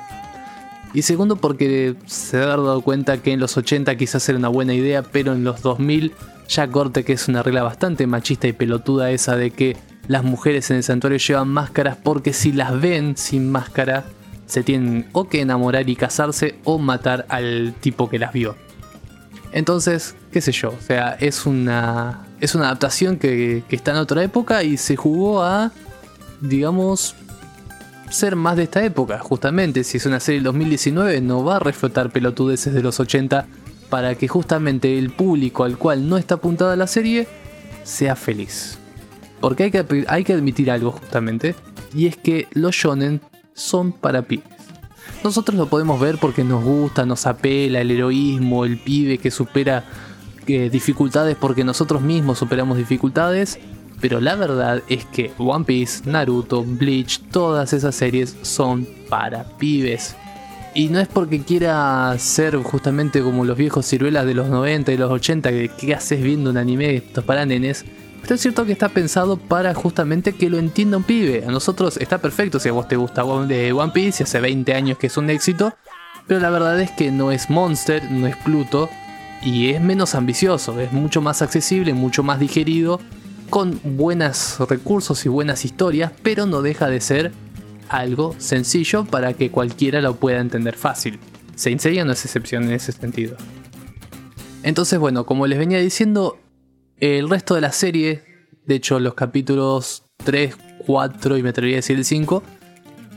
Y 0.94 1.04
segundo 1.04 1.36
porque 1.36 1.96
se 2.08 2.38
ha 2.38 2.48
dado 2.48 2.82
cuenta 2.82 3.22
que 3.22 3.34
en 3.34 3.40
los 3.40 3.58
80 3.58 3.96
quizás 3.96 4.28
era 4.28 4.40
una 4.40 4.48
buena 4.48 4.74
idea, 4.74 5.04
pero 5.04 5.34
en 5.34 5.44
los 5.44 5.62
2000 5.62 6.14
ya 6.48 6.68
corte 6.68 7.04
que 7.04 7.14
es 7.14 7.28
una 7.28 7.44
regla 7.44 7.62
bastante 7.62 8.08
machista 8.08 8.48
y 8.48 8.54
pelotuda 8.54 9.12
esa 9.12 9.36
de 9.36 9.52
que 9.52 9.78
las 10.08 10.24
mujeres 10.24 10.72
en 10.72 10.78
el 10.78 10.84
santuario 10.84 11.20
llevan 11.20 11.50
máscaras 11.50 11.98
porque 12.02 12.32
si 12.34 12.54
las 12.54 12.80
ven 12.80 13.18
sin 13.18 13.52
máscara 13.52 14.06
se 14.48 14.64
tienen 14.64 15.08
o 15.12 15.28
que 15.28 15.42
enamorar 15.42 15.88
y 15.90 15.96
casarse 15.96 16.56
o 16.64 16.80
matar 16.80 17.26
al 17.30 17.76
tipo 17.80 18.10
que 18.10 18.18
las 18.18 18.34
vio. 18.34 18.56
Entonces, 19.52 20.16
qué 20.32 20.42
sé 20.42 20.52
yo, 20.52 20.70
o 20.70 20.82
sea, 20.82 21.16
es 21.20 21.46
una, 21.46 22.26
es 22.42 22.56
una 22.56 22.66
adaptación 22.66 23.18
que, 23.18 23.64
que 23.70 23.76
está 23.76 23.92
en 23.92 23.98
otra 23.98 24.24
época 24.24 24.64
y 24.64 24.78
se 24.78 24.96
jugó 24.96 25.44
a, 25.44 25.72
digamos, 26.42 27.16
ser 28.10 28.36
más 28.36 28.58
de 28.58 28.64
esta 28.64 28.84
época. 28.84 29.20
Justamente, 29.20 29.84
si 29.84 29.98
es 29.98 30.06
una 30.06 30.20
serie 30.20 30.40
del 30.40 30.46
2019, 30.46 31.22
no 31.22 31.44
va 31.44 31.58
a 31.58 31.60
reflotar 31.60 32.12
pelotudeces 32.12 32.74
de 32.74 32.82
los 32.82 33.00
80 33.00 33.46
para 33.90 34.16
que 34.16 34.28
justamente 34.28 34.98
el 34.98 35.12
público 35.12 35.64
al 35.64 35.78
cual 35.78 36.10
no 36.10 36.18
está 36.18 36.36
apuntada 36.36 36.76
la 36.76 36.88
serie 36.88 37.28
sea 37.84 38.16
feliz. 38.16 38.78
Porque 39.40 39.64
hay 39.64 39.72
que, 39.72 40.06
hay 40.08 40.24
que 40.24 40.34
admitir 40.34 40.72
algo 40.72 40.92
justamente, 40.92 41.56
y 41.94 42.08
es 42.08 42.18
que 42.18 42.48
los 42.52 42.76
shonen 42.76 43.22
son 43.58 43.92
para 43.92 44.22
pibes. 44.22 44.46
Nosotros 45.24 45.58
lo 45.58 45.68
podemos 45.68 46.00
ver 46.00 46.18
porque 46.20 46.44
nos 46.44 46.64
gusta, 46.64 47.06
nos 47.06 47.26
apela 47.26 47.82
el 47.82 47.92
heroísmo, 47.92 48.64
el 48.64 48.78
pibe 48.78 49.18
que 49.18 49.32
supera 49.32 49.84
eh, 50.46 50.70
dificultades 50.70 51.36
porque 51.36 51.64
nosotros 51.64 52.02
mismos 52.02 52.38
superamos 52.38 52.78
dificultades. 52.78 53.60
Pero 54.00 54.22
la 54.22 54.36
verdad 54.36 54.84
es 54.90 55.06
que 55.06 55.32
One 55.40 55.66
Piece, 55.66 56.08
Naruto, 56.10 56.64
Bleach, 56.64 57.20
todas 57.32 57.74
esas 57.74 57.96
series 57.96 58.38
son 58.44 58.88
para 59.10 59.44
pibes. 59.58 60.16
Y 60.76 60.90
no 60.90 61.00
es 61.00 61.08
porque 61.08 61.42
quiera 61.42 62.16
ser 62.20 62.56
justamente 62.58 63.24
como 63.24 63.44
los 63.44 63.58
viejos 63.58 63.88
ciruelas 63.88 64.28
de 64.28 64.36
los 64.36 64.48
90 64.50 64.92
y 64.92 64.98
los 64.98 65.10
80, 65.10 65.50
que 65.50 65.72
¿qué 65.76 65.96
haces 65.96 66.22
viendo 66.22 66.52
un 66.52 66.58
anime 66.58 66.96
estos 66.98 67.24
para 67.24 67.48
nenes? 67.48 67.84
Pero 68.28 68.36
es 68.36 68.42
cierto 68.42 68.66
que 68.66 68.74
está 68.74 68.90
pensado 68.90 69.38
para 69.38 69.74
justamente 69.74 70.34
que 70.34 70.50
lo 70.50 70.58
entienda 70.58 70.98
un 70.98 71.04
pibe. 71.04 71.46
A 71.48 71.50
nosotros 71.50 71.96
está 71.96 72.18
perfecto 72.18 72.60
si 72.60 72.68
a 72.68 72.74
vos 72.74 72.86
te 72.86 72.98
gusta 72.98 73.24
One 73.24 73.92
Piece 73.94 74.22
y 74.22 74.24
hace 74.26 74.42
20 74.42 74.74
años 74.74 74.98
que 74.98 75.08
es 75.08 75.16
un 75.16 75.30
éxito. 75.30 75.74
Pero 76.28 76.42
la 76.42 76.50
verdad 76.50 76.78
es 76.82 76.92
que 76.92 77.10
no 77.10 77.32
es 77.32 77.50
Monster, 77.50 78.12
no 78.12 78.28
es 78.28 78.36
Pluto. 78.36 78.90
Y 79.42 79.70
es 79.70 79.80
menos 79.80 80.14
ambicioso, 80.14 80.78
es 80.82 80.92
mucho 80.92 81.22
más 81.22 81.42
accesible, 81.42 81.94
mucho 81.94 82.22
más 82.22 82.38
digerido. 82.38 83.00
Con 83.50 83.80
buenos 83.82 84.60
recursos 84.60 85.26
y 85.26 85.30
buenas 85.30 85.64
historias. 85.64 86.12
Pero 86.22 86.46
no 86.46 86.62
deja 86.62 86.90
de 86.90 87.00
ser 87.00 87.32
algo 87.88 88.36
sencillo 88.40 89.06
para 89.06 89.36
que 89.36 89.52
cualquiera 89.52 90.02
lo 90.02 90.18
pueda 90.18 90.42
entender 90.42 90.76
fácil. 90.76 91.18
Saint 91.56 91.80
Seiya 91.80 92.04
no 92.04 92.12
es 92.12 92.26
excepción 92.26 92.66
en 92.66 92.72
ese 92.72 92.92
sentido. 92.92 93.38
Entonces, 94.64 95.00
bueno, 95.00 95.26
como 95.26 95.48
les 95.48 95.58
venía 95.58 95.80
diciendo, 95.80 96.38
el 97.00 97.30
resto 97.30 97.56
de 97.56 97.62
la 97.62 97.72
serie, 97.72 98.24
de 98.66 98.76
hecho 98.76 99.00
los 99.00 99.14
capítulos 99.14 100.04
3, 100.24 100.56
4 100.86 101.38
y 101.38 101.44
me 101.44 101.50
atrevería 101.50 101.78
a 101.78 101.80
decir 101.80 101.98
el 101.98 102.06
5, 102.06 102.44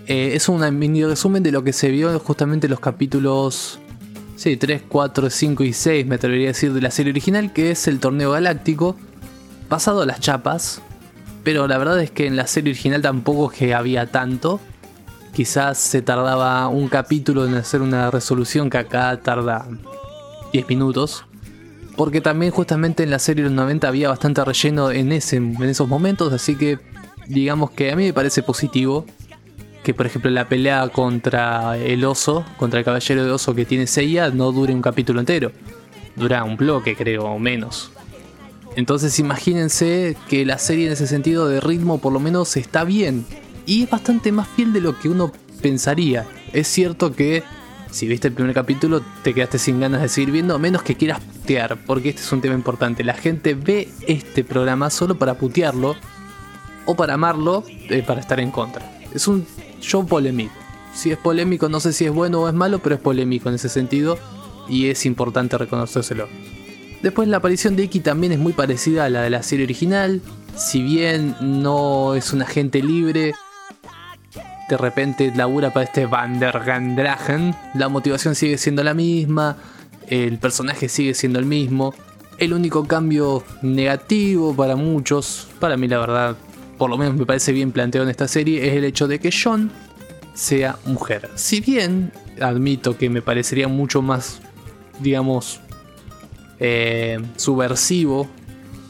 eh, 0.07 0.33
es 0.35 0.49
un 0.49 0.79
mini 0.79 1.05
resumen 1.05 1.43
de 1.43 1.53
lo 1.53 1.65
que 1.65 1.73
se 1.73 1.91
vio 1.91 2.19
justamente 2.19 2.67
en 2.67 2.71
los 2.71 2.81
capítulos 2.81 3.79
sí, 4.37 4.57
3, 4.57 4.83
4, 4.89 5.31
5 5.31 5.65
y 5.65 5.73
6, 5.73 6.07
me 6.07 6.15
atrevería 6.15 6.49
a 6.49 6.53
decir, 6.53 6.73
de 6.73 6.81
la 6.81 6.91
serie 6.91 7.13
original, 7.13 7.53
que 7.53 7.71
es 7.71 7.87
el 7.89 8.01
torneo 8.01 8.33
galáctico, 8.33 8.97
pasado 9.69 10.03
a 10.03 10.07
las 10.07 10.21
chapas, 10.21 10.81
pero 11.45 11.69
la 11.69 11.79
verdad 11.79 12.01
es 12.01 12.11
que 12.11 12.27
en 12.27 12.37
la 12.37 12.47
serie 12.47 12.73
original 12.73 13.03
tampoco 13.03 13.51
que 13.51 13.75
había 13.75 14.07
tanto, 14.07 14.61
quizás 15.35 15.79
se 15.79 16.03
tardaba 16.03 16.69
un 16.69 16.89
capítulo 16.89 17.47
en 17.47 17.55
hacer 17.55 17.83
una 17.83 18.11
resolución 18.11 18.71
que 18.71 18.79
acá 18.79 19.17
tarda 19.23 19.67
10 20.53 20.69
minutos. 20.69 21.25
Porque 22.01 22.23
también 22.23 22.51
justamente 22.51 23.03
en 23.03 23.11
la 23.11 23.19
serie 23.19 23.45
de 23.45 23.51
los 23.51 23.57
90 23.57 23.87
había 23.87 24.09
bastante 24.09 24.43
relleno 24.43 24.91
en, 24.91 25.13
ese, 25.13 25.37
en 25.37 25.63
esos 25.65 25.87
momentos, 25.87 26.33
así 26.33 26.57
que 26.57 26.79
digamos 27.29 27.73
que 27.73 27.93
a 27.93 27.95
mí 27.95 28.05
me 28.05 28.15
parece 28.15 28.43
positivo 28.43 29.05
que 29.83 29.93
por 29.93 30.07
ejemplo 30.07 30.31
la 30.31 30.49
pelea 30.49 30.89
contra 30.89 31.77
el 31.77 32.03
oso, 32.07 32.47
contra 32.57 32.79
el 32.79 32.87
caballero 32.87 33.23
de 33.23 33.31
oso 33.31 33.55
que 33.55 33.67
tiene 33.67 33.87
Seiya, 33.87 34.31
no 34.31 34.51
dure 34.51 34.73
un 34.73 34.81
capítulo 34.81 35.21
entero. 35.21 35.53
Dura 36.17 36.43
un 36.43 36.57
bloque, 36.57 36.97
creo, 36.97 37.25
o 37.25 37.39
menos. 37.39 37.93
Entonces 38.77 39.19
imagínense 39.19 40.17
que 40.27 40.47
la 40.47 40.57
serie 40.57 40.87
en 40.87 40.93
ese 40.93 41.07
sentido 41.07 41.51
de 41.51 41.61
ritmo 41.61 41.99
por 41.99 42.15
lo 42.15 42.19
menos 42.19 42.57
está 42.57 42.85
bien. 42.85 43.27
Y 43.67 43.83
es 43.83 43.91
bastante 43.91 44.33
más 44.33 44.49
fiel 44.49 44.73
de 44.73 44.81
lo 44.81 44.99
que 44.99 45.11
uno 45.11 45.33
pensaría. 45.61 46.27
Es 46.55 46.67
cierto 46.67 47.13
que 47.13 47.43
si 47.91 48.07
viste 48.07 48.29
el 48.29 48.35
primer 48.35 48.55
capítulo 48.55 49.03
te 49.23 49.35
quedaste 49.35 49.59
sin 49.59 49.81
ganas 49.81 50.03
de 50.03 50.09
seguir 50.09 50.31
viendo, 50.31 50.55
a 50.55 50.59
menos 50.59 50.83
que 50.83 50.95
quieras 50.95 51.21
putear, 51.21 51.79
porque 51.87 52.11
este 52.11 52.23
es 52.23 52.33
un 52.33 52.41
tema 52.41 52.55
importante. 52.55 53.05
La 53.05 53.15
gente 53.15 53.55
ve 53.55 53.89
este 54.07 54.45
programa 54.45 54.91
solo 54.91 55.19
para 55.19 55.35
putearlo 55.35 55.97
o 56.87 56.95
para 56.95 57.15
amarlo, 57.15 57.65
eh, 57.69 58.03
para 58.07 58.21
estar 58.21 58.41
en 58.41 58.51
contra. 58.51 58.91
Es 59.15 59.27
un 59.29 59.47
show 59.81 60.07
polémico. 60.07 60.53
Si 60.95 61.11
es 61.11 61.19
polémico, 61.19 61.69
no 61.69 61.81
sé 61.81 61.93
si 61.93 62.05
es 62.05 62.13
bueno 62.13 62.41
o 62.41 62.49
es 62.49 62.55
malo, 62.55 62.81
pero 62.81 62.95
es 62.95 63.01
polémico 63.01 63.49
en 63.49 63.57
ese 63.57 63.69
sentido 63.69 64.19
y 64.69 64.89
es 64.89 65.07
importante 65.07 65.59
reconocérselo. 65.59 66.29
Después 67.03 67.29
la 67.29 67.39
aparición 67.39 67.77
de 67.77 67.85
Iki 67.85 68.01
también 68.01 68.33
es 68.33 68.39
muy 68.39 68.53
parecida 68.53 69.07
a 69.07 69.09
la 69.09 69.23
de 69.23 69.31
la 69.31 69.43
serie 69.43 69.65
original. 69.65 70.21
Si 70.57 70.83
bien 70.83 71.35
no 71.41 72.15
es 72.15 72.33
un 72.33 72.43
agente 72.43 72.83
libre, 72.83 73.33
de 74.71 74.77
repente 74.77 75.33
labura 75.35 75.73
para 75.73 75.85
este 75.85 76.07
Vandergandragen, 76.07 77.57
la 77.75 77.89
motivación 77.89 78.37
sigue 78.37 78.57
siendo 78.57 78.85
la 78.85 78.95
misma, 78.95 79.57
el 80.07 80.39
personaje 80.39 80.89
sigue 80.89 81.13
siendo 81.15 81.41
el 81.41 81.45
mismo. 81.45 81.93
El 82.39 82.55
único 82.55 82.87
cambio 82.87 83.43
negativo 83.63 84.55
para 84.55 84.77
muchos, 84.77 85.49
para 85.59 85.77
mí 85.77 85.89
la 85.89 85.99
verdad, 85.99 86.37
por 86.79 86.89
lo 86.89 86.97
menos 86.97 87.17
me 87.17 87.27
parece 87.27 87.53
bien 87.53 87.73
planteado 87.73 88.05
en 88.05 88.11
esta 88.11 88.29
serie, 88.29 88.69
es 88.69 88.75
el 88.77 88.85
hecho 88.85 89.09
de 89.09 89.19
que 89.19 89.31
John 89.31 89.73
sea 90.35 90.79
mujer. 90.87 91.29
Si 91.35 91.61
bien 91.61 92.13
admito 92.41 92.97
que 92.97 93.11
me 93.11 93.23
parecería 93.23 93.67
mucho 93.67 94.03
más, 94.03 94.41
digamos, 95.01 95.61
eh, 96.61 97.21
subversivo 97.37 98.29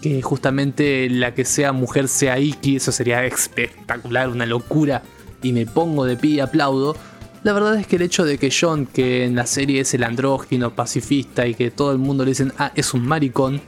que 0.03 0.21
justamente 0.21 1.09
la 1.09 1.35
que 1.35 1.45
sea 1.45 1.73
mujer 1.73 2.09
sea 2.09 2.39
Iki, 2.39 2.77
eso 2.77 2.93
sería 2.93 3.25
espectacular, 3.25 4.29
una 4.29 4.47
locura, 4.47 5.03
y 5.43 5.53
me 5.53 5.67
pongo 5.67 6.05
de 6.05 6.17
pie 6.17 6.31
y 6.33 6.41
aplaudo. 6.41 6.97
La 7.43 7.53
verdad 7.53 7.77
es 7.77 7.87
que 7.87 7.97
el 7.97 8.03
hecho 8.03 8.25
de 8.25 8.39
que 8.39 8.51
John, 8.51 8.87
que 8.87 9.25
en 9.25 9.35
la 9.35 9.47
serie 9.47 9.81
es 9.81 9.95
el 9.95 10.05
andrógino 10.05 10.75
pacifista 10.75 11.47
y 11.47 11.55
que 11.55 11.71
todo 11.71 11.93
el 11.93 11.99
mundo 11.99 12.25
le 12.25 12.33
dicen, 12.33 12.53
ah, 12.59 12.73
es 12.75 12.93
un 12.93 13.07
maricón, 13.07 13.61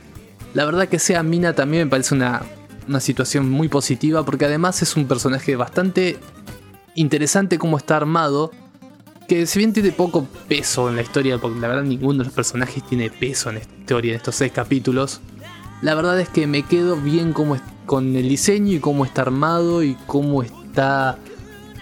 la 0.55 0.64
verdad 0.67 0.88
que 0.88 0.99
sea 0.99 1.23
Mina 1.23 1.55
también 1.55 1.85
me 1.85 1.91
parece 1.91 2.14
una, 2.14 2.43
una 2.87 3.00
situación 3.00 3.49
muy 3.49 3.69
positiva 3.69 4.25
porque 4.25 4.45
además 4.45 4.83
es 4.83 4.97
un 4.97 5.07
personaje 5.07 5.57
bastante 5.57 6.18
interesante 6.94 7.59
como 7.59 7.79
está 7.79 7.96
armado 7.96 8.51
que 9.29 9.46
si 9.46 9.59
bien 9.59 9.73
tiene 9.73 9.92
poco 9.92 10.27
peso 10.49 10.90
en 10.90 10.96
la 10.96 11.03
historia, 11.03 11.38
porque 11.38 11.59
la 11.59 11.68
verdad 11.68 11.85
ninguno 11.85 12.18
de 12.18 12.25
los 12.25 12.35
personajes 12.35 12.87
tiene 12.87 13.09
peso 13.09 13.49
en 13.49 13.59
esta 13.59 13.75
historia, 13.75 14.11
en 14.11 14.16
estos 14.16 14.35
seis 14.35 14.53
capítulos, 14.53 15.20
la 15.81 15.94
verdad 15.94 16.20
es 16.20 16.29
que 16.29 16.46
me 16.46 16.64
quedo 16.64 16.96
bien 16.96 17.33
como 17.33 17.57
con 17.87 18.14
el 18.14 18.29
diseño 18.29 18.73
y 18.73 18.81
cómo 18.81 19.05
está 19.05 19.23
armado 19.23 19.83
y 19.83 19.96
cómo 20.07 20.42
está 20.42 21.18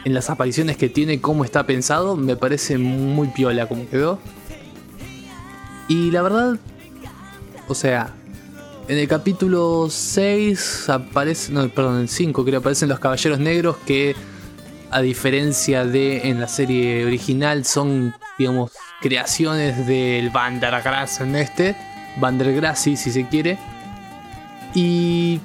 en 0.04 0.14
las 0.14 0.30
apariciones 0.30 0.76
que 0.76 0.88
tiene, 0.88 1.20
cómo 1.20 1.44
está 1.44 1.66
pensado, 1.66 2.16
me 2.16 2.36
parece 2.36 2.78
muy 2.78 3.28
piola 3.28 3.66
como 3.66 3.88
quedó. 3.88 4.18
Y 5.88 6.10
la 6.10 6.22
verdad, 6.22 6.58
o 7.68 7.74
sea, 7.74 8.14
en 8.88 8.98
el 8.98 9.08
capítulo 9.08 9.88
6 9.90 10.88
aparece, 10.88 11.52
no, 11.52 11.68
perdón, 11.68 11.96
en 11.96 12.00
el 12.02 12.08
5 12.08 12.44
creo 12.44 12.60
aparecen 12.60 12.88
los 12.88 12.98
caballeros 12.98 13.38
negros 13.38 13.76
que 13.86 14.14
a 14.90 15.00
diferencia 15.00 15.84
de 15.84 16.28
en 16.28 16.40
la 16.40 16.48
serie 16.48 17.04
original, 17.06 17.64
son, 17.64 18.14
digamos, 18.38 18.72
creaciones 19.00 19.86
del 19.86 20.30
Vandergrass 20.30 21.20
en 21.20 21.36
este, 21.36 21.76
Vandergrassi 22.18 22.96
si 22.96 23.10
se 23.10 23.26
quiere. 23.28 23.58
Y. 24.74 25.40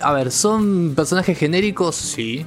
A 0.00 0.12
ver, 0.12 0.30
¿son 0.30 0.94
personajes 0.94 1.38
genéricos? 1.38 1.96
Sí. 1.96 2.44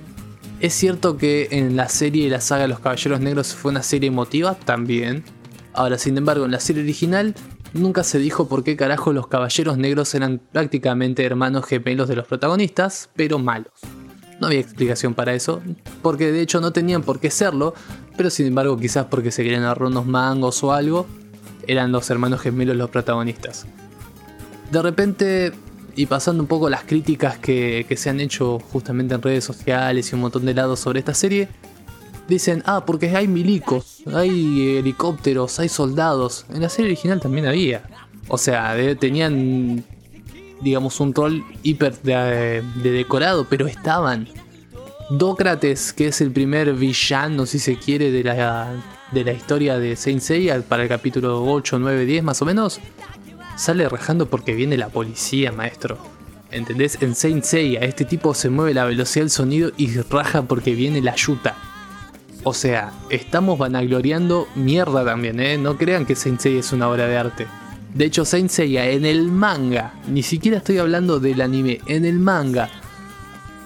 Es 0.66 0.74
cierto 0.74 1.16
que 1.16 1.50
en 1.52 1.76
la 1.76 1.90
serie 1.90 2.28
la 2.28 2.42
saga 2.42 2.66
los 2.66 2.80
Caballeros 2.80 3.20
Negros 3.20 3.54
fue 3.54 3.70
una 3.70 3.84
serie 3.84 4.08
emotiva 4.08 4.56
también. 4.56 5.24
Ahora, 5.74 6.00
sin 6.00 6.18
embargo, 6.18 6.46
en 6.46 6.50
la 6.50 6.60
serie 6.60 6.82
original 6.82 7.36
nunca 7.74 8.04
se 8.04 8.18
dijo 8.18 8.48
por 8.48 8.64
qué 8.64 8.76
carajo 8.76 9.14
los 9.14 9.28
Caballeros 9.28 9.78
Negros 9.78 10.16
eran 10.16 10.42
prácticamente 10.52 11.24
hermanos 11.24 11.68
gemelos 11.68 12.08
de 12.08 12.16
los 12.16 12.26
protagonistas, 12.26 13.12
pero 13.16 13.38
malos. 13.38 13.74
No 14.42 14.48
había 14.48 14.60
explicación 14.60 15.14
para 15.14 15.36
eso, 15.36 15.62
porque 16.02 16.32
de 16.32 16.42
hecho 16.42 16.60
no 16.62 16.74
tenían 16.74 17.04
por 17.04 17.20
qué 17.20 17.30
serlo, 17.30 17.76
pero 18.18 18.32
sin 18.32 18.48
embargo 18.48 18.76
quizás 18.76 19.06
porque 19.06 19.30
se 19.30 19.44
querían 19.44 19.66
agarrar 19.66 19.90
unos 19.90 20.08
mangos 20.08 20.64
o 20.64 20.74
algo, 20.74 21.06
eran 21.68 21.92
los 21.92 22.10
hermanos 22.10 22.42
gemelos 22.42 22.76
los 22.76 22.90
protagonistas. 22.90 23.68
De 24.72 24.82
repente, 24.82 25.52
y 25.96 26.06
pasando 26.06 26.44
un 26.44 26.48
poco 26.48 26.70
las 26.70 26.84
críticas 26.84 27.38
que, 27.38 27.86
se 27.96 28.10
han 28.10 28.20
hecho 28.20 28.60
justamente 28.72 29.16
en 29.16 29.22
redes 29.22 29.44
sociales 29.44 30.12
y 30.12 30.16
un 30.16 30.22
montón 30.22 30.46
de 30.46 30.54
lados 30.54 30.80
sobre 30.80 31.00
esta 31.00 31.14
serie, 31.14 31.48
dicen, 32.28 32.64
ah, 32.66 32.86
porque 32.86 33.16
hay 33.16 33.28
milicos, 33.28 34.04
hay 34.14 34.78
helicópteros, 34.78 35.60
hay 35.60 35.70
soldados. 35.70 36.46
En 36.54 36.62
la 36.62 36.70
serie 36.70 36.92
original 36.92 37.20
también 37.20 37.46
había. 37.48 37.84
O 38.28 38.38
sea, 38.38 38.76
tenían 39.00 39.84
digamos, 40.62 41.00
un 41.00 41.14
rol 41.14 41.44
hiper 41.64 42.02
de, 42.02 42.64
decorado, 42.84 43.46
pero 43.50 43.68
estaban. 43.68 44.28
Dócrates, 45.10 45.94
que 45.94 46.08
es 46.08 46.22
el 46.22 46.32
primer 46.32 46.74
villano, 46.74 47.46
si 47.46 47.60
se 47.60 47.78
quiere, 47.78 48.12
de 48.12 48.24
la, 48.24 48.72
de 49.12 49.24
la 49.24 49.34
historia 49.34 49.78
de 49.78 49.96
Saint 49.96 50.22
Seiya 50.22 50.62
para 50.62 50.84
el 50.84 50.90
capítulo 50.90 51.46
8, 51.46 51.78
9, 51.78 52.06
10 52.06 52.24
más 52.24 52.42
o 52.42 52.46
menos, 52.46 52.80
sale 53.56 53.88
rajando 53.90 54.28
porque 54.28 54.54
viene 54.54 54.78
la 54.78 54.90
policía, 54.90 55.52
maestro. 55.52 55.98
¿Entendés? 56.52 56.98
En 57.02 57.16
Saint 57.16 57.44
Seiya 57.44 57.82
este 57.82 58.06
tipo 58.06 58.34
se 58.34 58.50
mueve 58.50 58.74
la 58.74 58.86
velocidad 58.86 59.24
del 59.24 59.30
sonido 59.30 59.72
y 59.78 60.00
raja 60.02 60.44
porque 60.44 60.74
viene 60.74 61.02
la 61.02 61.16
yuta. 61.16 61.56
O 62.44 62.54
sea, 62.54 62.94
estamos 63.10 63.58
vanagloriando 63.58 64.48
mierda 64.56 65.04
también, 65.04 65.40
¿eh? 65.40 65.58
No 65.58 65.78
crean 65.78 66.06
que 66.06 66.16
Saint 66.16 66.40
Seiya 66.40 66.60
es 66.60 66.72
una 66.72 66.88
obra 66.90 67.08
de 67.08 67.18
arte. 67.18 67.48
De 67.94 68.06
hecho, 68.06 68.26
Saint 68.26 68.50
Seiya 68.50 68.90
en 68.90 69.06
el 69.06 69.32
manga, 69.32 69.94
ni 70.08 70.22
siquiera 70.22 70.58
estoy 70.58 70.78
hablando 70.78 71.20
del 71.20 71.42
anime, 71.42 71.80
en 71.88 72.06
el 72.06 72.20
manga, 72.20 72.70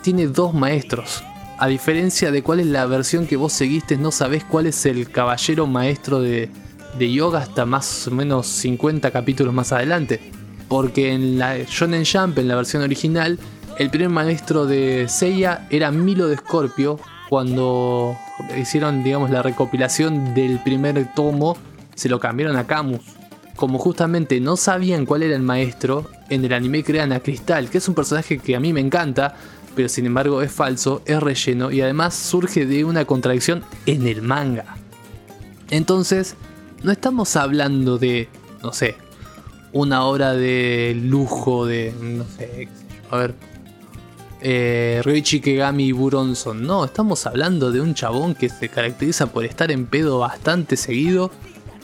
tiene 0.01 0.27
dos 0.27 0.53
maestros. 0.53 1.23
A 1.57 1.67
diferencia 1.67 2.31
de 2.31 2.41
cuál 2.41 2.61
es 2.61 2.67
la 2.67 2.85
versión 2.85 3.27
que 3.27 3.35
vos 3.35 3.51
seguiste, 3.51 3.97
no 3.97 4.11
sabés 4.11 4.45
cuál 4.45 4.67
es 4.67 4.85
el 4.85 5.11
caballero 5.11 5.67
maestro 5.67 6.21
de, 6.21 6.49
yoga 6.97 7.39
hasta 7.39 7.65
más 7.65 8.07
o 8.07 8.11
menos 8.11 8.47
50 8.47 9.11
capítulos 9.11 9.53
más 9.53 9.71
adelante. 9.71 10.19
Porque 10.67 11.13
en 11.13 11.39
la 11.39 11.57
Shonen 11.57 12.03
Jump, 12.05 12.37
en 12.37 12.47
la 12.47 12.55
versión 12.55 12.83
original, 12.83 13.39
el 13.77 13.89
primer 13.89 14.09
maestro 14.09 14.65
de 14.65 15.07
Seiya 15.07 15.67
era 15.69 15.91
Milo 15.91 16.27
de 16.27 16.37
Scorpio. 16.37 16.99
Cuando 17.29 18.17
hicieron, 18.57 19.03
digamos, 19.03 19.29
la 19.29 19.41
recopilación 19.41 20.33
del 20.33 20.61
primer 20.63 21.13
tomo, 21.13 21.57
se 21.95 22.09
lo 22.09 22.19
cambiaron 22.19 22.55
a 22.57 22.65
Camus 22.65 23.01
como 23.59 23.77
justamente 23.77 24.39
no 24.39 24.55
sabían 24.55 25.05
cuál 25.05 25.21
era 25.21 25.35
el 25.35 25.41
maestro, 25.41 26.09
en 26.29 26.45
el 26.45 26.53
anime 26.53 26.81
crean 26.81 27.11
a 27.11 27.19
Cristal, 27.19 27.69
que 27.69 27.79
es 27.79 27.89
un 27.89 27.93
personaje 27.93 28.39
que 28.39 28.55
a 28.55 28.59
mí 28.61 28.71
me 28.71 28.79
encanta, 28.79 29.35
pero 29.75 29.89
sin 29.89 30.05
embargo 30.05 30.41
es 30.41 30.49
falso, 30.49 31.01
es 31.05 31.21
relleno 31.21 31.69
y 31.69 31.81
además 31.81 32.15
surge 32.15 32.65
de 32.65 32.85
una 32.85 33.03
contradicción 33.03 33.65
en 33.85 34.07
el 34.07 34.21
manga. 34.21 34.77
Entonces, 35.69 36.37
no 36.83 36.91
estamos 36.91 37.35
hablando 37.35 37.97
de, 37.97 38.29
no 38.63 38.73
sé, 38.73 38.95
una 39.71 40.03
obra 40.05 40.33
de 40.33 40.99
lujo 41.01 41.65
de, 41.65 41.93
no 41.99 42.25
sé, 42.25 42.67
a 43.11 43.17
ver, 43.17 43.35
eh, 44.41 45.01
Ryoichi 45.03 45.41
Kegami 45.41 45.85
y 45.85 45.91
Buronson. 45.91 46.65
No, 46.65 46.85
estamos 46.85 47.25
hablando 47.25 47.71
de 47.71 47.81
un 47.81 47.93
chabón 47.93 48.35
que 48.35 48.49
se 48.49 48.69
caracteriza 48.69 49.27
por 49.27 49.45
estar 49.45 49.71
en 49.71 49.85
pedo 49.85 50.19
bastante 50.19 50.77
seguido 50.77 51.31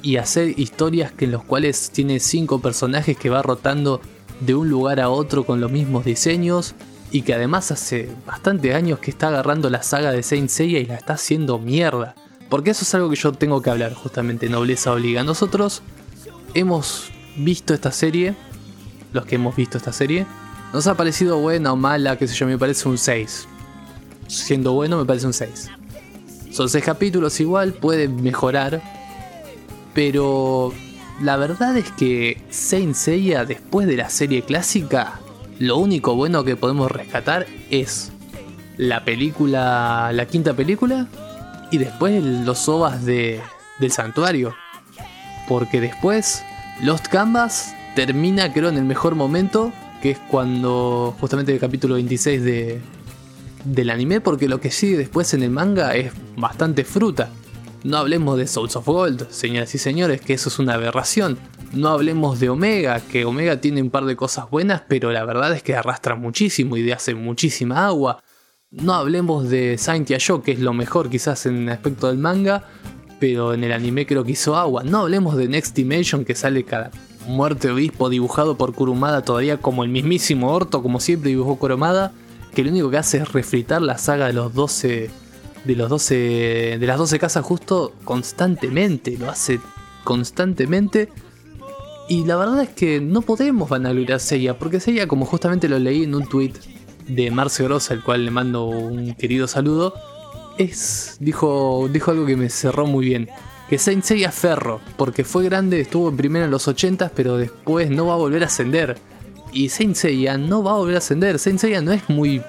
y 0.01 0.17
hacer 0.17 0.57
historias 0.59 1.11
que 1.11 1.25
en 1.25 1.31
los 1.31 1.43
cuales 1.43 1.89
tiene 1.91 2.19
cinco 2.19 2.59
personajes 2.59 3.17
que 3.17 3.29
va 3.29 3.41
rotando 3.41 4.01
de 4.39 4.55
un 4.55 4.69
lugar 4.69 4.99
a 4.99 5.09
otro 5.09 5.45
con 5.45 5.59
los 5.59 5.71
mismos 5.71 6.05
diseños 6.05 6.75
y 7.11 7.21
que 7.21 7.33
además 7.33 7.71
hace 7.71 8.09
bastante 8.25 8.73
años 8.73 8.99
que 8.99 9.11
está 9.11 9.29
agarrando 9.29 9.69
la 9.69 9.83
saga 9.83 10.11
de 10.11 10.23
Saint 10.23 10.49
Seiya 10.49 10.79
y 10.79 10.85
la 10.85 10.95
está 10.95 11.13
haciendo 11.13 11.59
mierda. 11.59 12.15
Porque 12.49 12.71
eso 12.71 12.83
es 12.83 12.95
algo 12.95 13.09
que 13.09 13.15
yo 13.15 13.31
tengo 13.31 13.61
que 13.61 13.69
hablar 13.69 13.93
justamente, 13.93 14.49
Nobleza 14.49 14.91
Obliga. 14.91 15.23
Nosotros 15.23 15.81
hemos 16.53 17.09
visto 17.35 17.73
esta 17.73 17.91
serie, 17.91 18.35
los 19.13 19.25
que 19.25 19.35
hemos 19.35 19.55
visto 19.55 19.77
esta 19.77 19.91
serie, 19.91 20.25
nos 20.73 20.87
ha 20.87 20.95
parecido 20.95 21.39
buena 21.39 21.73
o 21.73 21.75
mala, 21.75 22.17
qué 22.17 22.27
sé 22.27 22.35
yo, 22.35 22.45
me 22.45 22.57
parece 22.57 22.87
un 22.87 22.97
6. 22.97 23.47
Siendo 24.27 24.73
bueno 24.73 24.97
me 24.97 25.05
parece 25.05 25.27
un 25.27 25.33
6. 25.33 25.69
Son 26.55 26.69
seis 26.69 26.85
capítulos 26.85 27.37
igual, 27.41 27.73
puede 27.73 28.07
mejorar. 28.07 28.81
Pero 29.93 30.73
la 31.21 31.35
verdad 31.35 31.75
es 31.75 31.91
que 31.91 32.41
Saint 32.49 32.95
Seiya, 32.95 33.43
después 33.43 33.87
de 33.87 33.97
la 33.97 34.09
serie 34.09 34.41
clásica, 34.41 35.19
lo 35.59 35.75
único 35.75 36.15
bueno 36.15 36.45
que 36.45 36.55
podemos 36.55 36.89
rescatar 36.89 37.45
es 37.69 38.13
la 38.77 39.03
película, 39.03 40.11
la 40.13 40.25
quinta 40.27 40.53
película, 40.53 41.07
y 41.75 41.77
después 41.77 42.23
los 42.23 42.69
ovas 42.69 43.03
de, 43.05 43.41
del 43.79 43.91
santuario. 43.91 44.55
Porque 45.47 45.81
después 45.81 46.43
Lost 46.81 47.07
Canvas 47.07 47.75
termina 47.95 48.53
creo 48.53 48.69
en 48.69 48.77
el 48.77 48.85
mejor 48.85 49.15
momento, 49.15 49.73
que 50.01 50.11
es 50.11 50.19
cuando 50.29 51.13
justamente 51.19 51.53
el 51.53 51.59
capítulo 51.59 51.95
26 51.95 52.43
de, 52.43 52.81
del 53.65 53.89
anime, 53.89 54.21
porque 54.21 54.47
lo 54.47 54.61
que 54.61 54.71
sigue 54.71 54.97
después 54.97 55.33
en 55.33 55.43
el 55.43 55.49
manga 55.49 55.95
es 55.95 56.13
bastante 56.37 56.85
fruta. 56.85 57.29
No 57.83 57.97
hablemos 57.97 58.37
de 58.37 58.47
Souls 58.47 58.75
of 58.77 58.85
Gold, 58.85 59.29
señoras 59.29 59.75
y 59.75 59.77
señores, 59.77 60.21
que 60.21 60.33
eso 60.33 60.47
es 60.47 60.57
una 60.57 60.75
aberración. 60.75 61.37
No 61.73 61.89
hablemos 61.89 62.39
de 62.39 62.49
Omega, 62.49 63.01
que 63.01 63.25
Omega 63.25 63.59
tiene 63.59 63.81
un 63.81 63.89
par 63.89 64.05
de 64.05 64.15
cosas 64.15 64.49
buenas, 64.49 64.83
pero 64.87 65.11
la 65.11 65.25
verdad 65.25 65.53
es 65.53 65.61
que 65.61 65.75
arrastra 65.75 66.15
muchísimo 66.15 66.77
y 66.77 66.89
hace 66.91 67.15
muchísima 67.15 67.85
agua. 67.85 68.23
No 68.81 68.93
hablemos 68.93 69.49
de 69.49 69.77
Saint 69.77 70.09
Yo, 70.09 70.43
que 70.43 70.51
es 70.51 70.59
lo 70.59 70.73
mejor 70.73 71.09
quizás 71.09 71.45
en 71.45 71.63
el 71.63 71.69
aspecto 71.69 72.07
del 72.07 72.17
manga, 72.17 72.65
pero 73.21 73.53
en 73.53 73.63
el 73.63 73.71
anime 73.71 74.05
creo 74.05 74.25
que 74.25 74.33
hizo 74.33 74.57
agua. 74.57 74.83
No 74.83 74.99
hablemos 74.99 75.37
de 75.37 75.47
Next 75.47 75.73
Dimension, 75.73 76.25
que 76.25 76.35
sale 76.35 76.65
cada 76.65 76.91
muerte 77.25 77.71
obispo 77.71 78.09
dibujado 78.09 78.57
por 78.57 78.73
Kurumada 78.73 79.21
todavía 79.21 79.57
como 79.57 79.85
el 79.85 79.89
mismísimo 79.89 80.51
orto, 80.51 80.83
como 80.83 80.99
siempre 80.99 81.29
dibujó 81.29 81.55
Kurumada, 81.55 82.11
que 82.53 82.65
lo 82.65 82.71
único 82.71 82.89
que 82.89 82.97
hace 82.97 83.19
es 83.19 83.31
refritar 83.31 83.81
la 83.81 83.97
saga 83.97 84.27
de 84.27 84.33
los 84.33 84.53
12 84.53 85.09
de 85.63 85.75
los 85.75 85.89
12 85.89 86.77
de 86.77 86.85
las 86.85 86.97
12 86.97 87.17
casas 87.17 87.45
justo 87.45 87.93
constantemente, 88.03 89.17
lo 89.17 89.29
hace 89.29 89.61
constantemente. 90.03 91.09
Y 92.09 92.25
la 92.25 92.35
verdad 92.35 92.61
es 92.61 92.69
que 92.69 92.99
no 92.99 93.21
podemos 93.21 93.69
vanagloriar 93.69 94.17
a 94.17 94.19
Seiya, 94.19 94.59
porque 94.59 94.81
Seiya, 94.81 95.07
como 95.07 95.25
justamente 95.25 95.69
lo 95.69 95.79
leí 95.79 96.03
en 96.03 96.13
un 96.13 96.27
tweet 96.27 96.53
de 97.07 97.31
Marce 97.31 97.63
Grossa, 97.63 97.93
al 97.93 98.03
cual 98.03 98.25
le 98.25 98.31
mando 98.31 98.65
un 98.65 99.13
querido 99.15 99.47
saludo, 99.47 99.93
es 100.57 101.17
dijo 101.19 101.89
dijo 101.91 102.11
algo 102.11 102.25
que 102.25 102.37
me 102.37 102.49
cerró 102.49 102.85
muy 102.85 103.05
bien 103.05 103.29
que 103.69 103.79
Saint 103.79 104.03
Seiya 104.03 104.31
Ferro, 104.31 104.79
porque 104.95 105.23
fue 105.23 105.43
grande, 105.43 105.81
estuvo 105.81 106.09
en 106.09 106.17
primero 106.17 106.45
en 106.45 106.51
los 106.51 106.67
80 106.67 107.11
pero 107.15 107.37
después 107.37 107.89
no 107.89 108.07
va 108.07 108.13
a 108.13 108.17
volver 108.17 108.43
a 108.43 108.47
ascender. 108.47 108.97
Y 109.51 109.69
Saint 109.69 109.95
Seiya 109.95 110.37
no 110.37 110.63
va 110.63 110.71
a 110.71 110.75
volver 110.75 110.95
a 110.95 110.97
ascender. 110.99 111.39
Saint 111.39 111.59
Seiya 111.59 111.81
no 111.81 111.91
es 111.91 112.07
muy, 112.09 112.41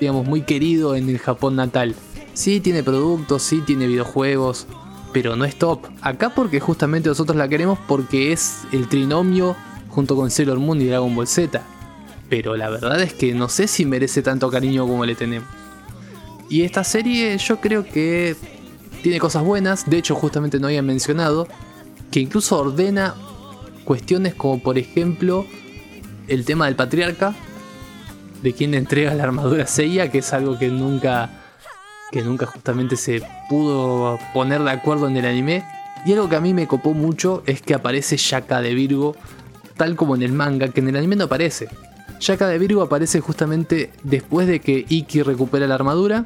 digamos, 0.00 0.26
muy 0.26 0.42
querido 0.42 0.96
en 0.96 1.08
el 1.08 1.18
Japón 1.18 1.56
natal. 1.56 1.94
Sí 2.32 2.60
tiene 2.60 2.82
productos, 2.82 3.42
sí 3.42 3.60
tiene 3.60 3.86
videojuegos, 3.86 4.66
pero 5.12 5.36
no 5.36 5.44
es 5.44 5.56
top. 5.56 5.86
Acá 6.00 6.30
porque 6.30 6.60
justamente 6.60 7.08
nosotros 7.08 7.36
la 7.36 7.48
queremos 7.48 7.78
porque 7.86 8.32
es 8.32 8.62
el 8.72 8.88
trinomio 8.88 9.54
junto 9.90 10.16
con 10.16 10.30
Sailor 10.30 10.58
Moon 10.58 10.80
y 10.80 10.86
Dragon 10.86 11.14
Ball 11.14 11.28
Z. 11.28 11.62
Pero 12.28 12.56
la 12.56 12.70
verdad 12.70 13.00
es 13.00 13.12
que 13.12 13.34
no 13.34 13.48
sé 13.48 13.68
si 13.68 13.84
merece 13.84 14.22
tanto 14.22 14.50
cariño 14.50 14.86
como 14.86 15.04
le 15.04 15.14
tenemos. 15.14 15.48
Y 16.48 16.62
esta 16.62 16.84
serie 16.84 17.36
yo 17.38 17.60
creo 17.60 17.84
que 17.84 18.36
tiene 19.02 19.18
cosas 19.18 19.44
buenas, 19.44 19.88
de 19.88 19.98
hecho 19.98 20.14
justamente 20.14 20.58
no 20.58 20.66
había 20.66 20.82
mencionado, 20.82 21.48
que 22.10 22.20
incluso 22.20 22.58
ordena 22.58 23.14
cuestiones 23.84 24.34
como 24.34 24.62
por 24.62 24.78
ejemplo 24.78 25.46
el 26.28 26.44
tema 26.44 26.66
del 26.66 26.76
patriarca, 26.76 27.34
de 28.42 28.52
quien 28.52 28.74
entrega 28.74 29.14
la 29.14 29.24
armadura 29.24 29.66
Seiya, 29.66 30.10
que 30.10 30.18
es 30.18 30.32
algo 30.32 30.58
que 30.58 30.68
nunca, 30.68 31.30
que 32.12 32.22
nunca 32.22 32.46
justamente 32.46 32.96
se 32.96 33.22
pudo 33.48 34.18
poner 34.32 34.62
de 34.62 34.70
acuerdo 34.70 35.08
en 35.08 35.16
el 35.16 35.24
anime. 35.24 35.64
Y 36.04 36.12
algo 36.12 36.28
que 36.28 36.36
a 36.36 36.40
mí 36.40 36.52
me 36.52 36.66
copó 36.66 36.92
mucho 36.92 37.42
es 37.46 37.62
que 37.62 37.74
aparece 37.74 38.16
Shaka 38.18 38.60
de 38.60 38.74
Virgo, 38.74 39.16
tal 39.76 39.96
como 39.96 40.14
en 40.14 40.22
el 40.22 40.32
manga, 40.32 40.68
que 40.68 40.80
en 40.80 40.88
el 40.88 40.96
anime 40.96 41.16
no 41.16 41.24
aparece. 41.24 41.68
Shaka 42.24 42.48
de 42.48 42.58
Virgo 42.58 42.80
aparece 42.80 43.20
justamente 43.20 43.90
después 44.02 44.48
de 44.48 44.58
que 44.58 44.86
Iki 44.88 45.22
recupera 45.22 45.66
la 45.66 45.74
armadura. 45.74 46.24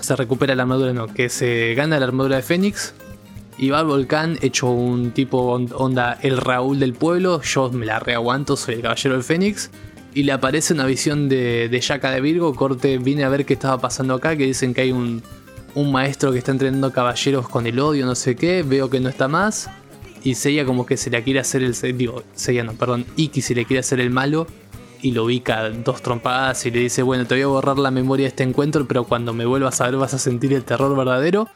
Se 0.00 0.16
recupera 0.16 0.56
la 0.56 0.64
armadura, 0.64 0.92
no, 0.92 1.06
que 1.06 1.28
se 1.28 1.72
gana 1.76 2.00
la 2.00 2.06
armadura 2.06 2.34
de 2.34 2.42
Fénix. 2.42 2.94
Y 3.56 3.70
va 3.70 3.78
al 3.78 3.86
volcán 3.86 4.36
hecho 4.42 4.68
un 4.70 5.12
tipo 5.12 5.52
onda 5.76 6.18
el 6.20 6.36
Raúl 6.36 6.80
del 6.80 6.94
pueblo, 6.94 7.40
yo 7.42 7.70
me 7.70 7.86
la 7.86 8.00
reaguanto, 8.00 8.56
soy 8.56 8.74
el 8.74 8.82
caballero 8.82 9.14
del 9.14 9.22
Fénix. 9.22 9.70
Y 10.14 10.24
le 10.24 10.32
aparece 10.32 10.74
una 10.74 10.84
visión 10.84 11.28
de, 11.28 11.68
de 11.68 12.00
de 12.10 12.20
Virgo, 12.20 12.52
corte, 12.56 12.98
vine 12.98 13.22
a 13.22 13.28
ver 13.28 13.46
qué 13.46 13.54
estaba 13.54 13.80
pasando 13.80 14.14
acá, 14.14 14.36
que 14.36 14.46
dicen 14.46 14.74
que 14.74 14.80
hay 14.80 14.90
un, 14.90 15.22
un 15.76 15.92
maestro 15.92 16.32
que 16.32 16.38
está 16.38 16.50
entrenando 16.50 16.92
caballeros 16.92 17.48
con 17.48 17.68
el 17.68 17.78
odio, 17.78 18.04
no 18.04 18.16
sé 18.16 18.34
qué, 18.34 18.64
veo 18.64 18.90
que 18.90 18.98
no 18.98 19.10
está 19.10 19.28
más. 19.28 19.70
Y 20.24 20.34
Seiya 20.34 20.64
como 20.64 20.86
que 20.86 20.96
se 20.96 21.08
le 21.10 21.22
quiere 21.22 21.38
hacer 21.38 21.62
el... 21.62 21.76
Digo, 21.96 22.24
Seiya 22.34 22.64
no, 22.64 22.72
perdón, 22.72 23.06
Iki 23.14 23.42
se 23.42 23.54
le 23.54 23.64
quiere 23.64 23.78
hacer 23.78 24.00
el 24.00 24.10
malo 24.10 24.48
y 25.04 25.12
lo 25.12 25.24
ubica 25.24 25.68
dos 25.68 26.00
trompadas 26.00 26.64
y 26.64 26.70
le 26.70 26.80
dice, 26.80 27.02
bueno, 27.02 27.26
te 27.26 27.34
voy 27.34 27.42
a 27.42 27.46
borrar 27.46 27.78
la 27.78 27.90
memoria 27.90 28.24
de 28.24 28.28
este 28.28 28.42
encuentro, 28.42 28.88
pero 28.88 29.04
cuando 29.04 29.34
me 29.34 29.44
vuelvas 29.44 29.82
a 29.82 29.84
ver 29.84 29.98
vas 29.98 30.14
a 30.14 30.18
sentir 30.18 30.54
el 30.54 30.64
terror 30.64 30.96
verdadero. 30.96 31.46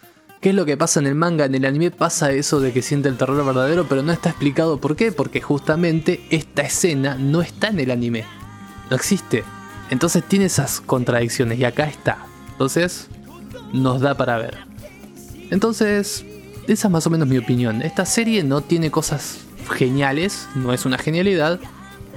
¿Qué 0.43 0.51
es 0.51 0.55
lo 0.55 0.67
que 0.67 0.77
pasa 0.77 1.01
en 1.01 1.07
el 1.07 1.15
manga? 1.15 1.47
En 1.47 1.55
el 1.55 1.65
anime 1.65 1.91
pasa 1.91 2.31
eso 2.31 2.61
de 2.61 2.75
que 2.75 2.83
siente 2.83 3.09
el 3.09 3.17
terror 3.17 3.43
verdadero, 3.47 3.87
pero 3.89 4.03
no 4.03 4.13
está 4.13 4.29
explicado 4.29 4.79
por 4.83 4.97
qué, 4.97 5.13
porque 5.13 5.41
justamente 5.41 6.21
esta 6.29 6.61
escena 6.61 7.15
no 7.15 7.41
está 7.41 7.69
en 7.69 7.81
el 7.81 7.91
anime. 7.91 8.27
No 8.91 8.97
existe. 8.97 9.45
Entonces 9.89 10.25
tiene 10.29 10.45
esas 10.45 10.83
contradicciones 10.83 11.59
y 11.59 11.65
acá 11.65 11.85
está. 11.85 12.19
Entonces, 12.53 13.09
nos 13.73 14.03
da 14.03 14.15
para 14.15 14.37
ver. 14.37 14.59
Entonces, 15.51 16.23
esa 16.67 16.89
es 16.89 16.93
más 16.93 17.07
o 17.07 17.11
menos 17.11 17.27
mi 17.27 17.39
opinión. 17.39 17.81
Esta 17.81 18.05
serie 18.05 18.45
no 18.45 18.61
tiene 18.61 18.91
cosas 18.91 19.39
geniales, 19.71 20.47
no 20.55 20.75
es 20.75 20.85
una 20.85 20.99
genialidad, 20.99 21.61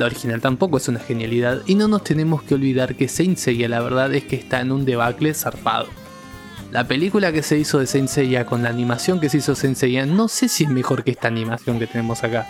la 0.02 0.08
original 0.08 0.42
tampoco 0.42 0.78
es 0.78 0.88
una 0.88 1.00
genialidad 1.00 1.62
y 1.68 1.76
no 1.76 1.88
nos 1.88 2.04
tenemos 2.04 2.42
que 2.42 2.56
olvidar 2.56 2.96
que 2.96 3.08
Saint 3.08 3.38
Seiya 3.38 3.70
la 3.70 3.82
verdad 3.82 4.14
es 4.16 4.24
que 4.24 4.36
está 4.36 4.60
en 4.60 4.72
un 4.72 4.84
debacle 4.84 5.34
zarpado. 5.36 5.88
La 6.72 6.88
película 6.88 7.32
que 7.32 7.44
se 7.44 7.60
hizo 7.60 7.78
de 7.78 7.86
Saint 7.86 8.10
Seiya 8.10 8.46
con 8.48 8.64
la 8.64 8.70
animación 8.70 9.20
que 9.20 9.30
se 9.30 9.38
hizo 9.38 9.54
Saint 9.54 9.78
Seiya 9.78 10.08
no 10.08 10.28
sé 10.28 10.48
si 10.48 10.64
es 10.64 10.72
mejor 10.72 11.04
que 11.04 11.12
esta 11.12 11.28
animación 11.28 11.78
que 11.78 11.86
tenemos 11.86 12.24
acá. 12.24 12.48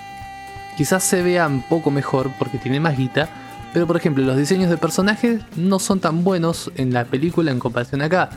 Quizás 0.78 1.04
se 1.04 1.22
vea 1.22 1.46
un 1.46 1.62
poco 1.64 1.92
mejor 1.92 2.32
porque 2.40 2.58
tiene 2.58 2.80
más 2.80 2.98
guita, 2.98 3.28
pero 3.74 3.86
por 3.86 3.98
ejemplo 3.98 4.24
los 4.24 4.38
diseños 4.38 4.70
de 4.70 4.78
personajes 4.78 5.42
no 5.58 5.80
son 5.80 6.00
tan 6.00 6.24
buenos 6.24 6.72
en 6.78 6.94
la 6.94 7.04
película 7.04 7.52
en 7.52 7.60
comparación 7.60 8.02
acá. 8.02 8.30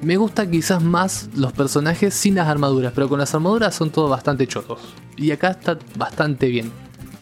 Me 0.00 0.16
gusta 0.16 0.48
quizás 0.48 0.80
más 0.80 1.28
los 1.34 1.52
personajes 1.52 2.14
sin 2.14 2.36
las 2.36 2.46
armaduras, 2.46 2.92
pero 2.94 3.08
con 3.08 3.18
las 3.18 3.34
armaduras 3.34 3.74
son 3.74 3.90
todos 3.90 4.08
bastante 4.08 4.46
chotos. 4.46 4.94
Y 5.16 5.32
acá 5.32 5.50
está 5.50 5.76
bastante 5.96 6.46
bien. 6.46 6.70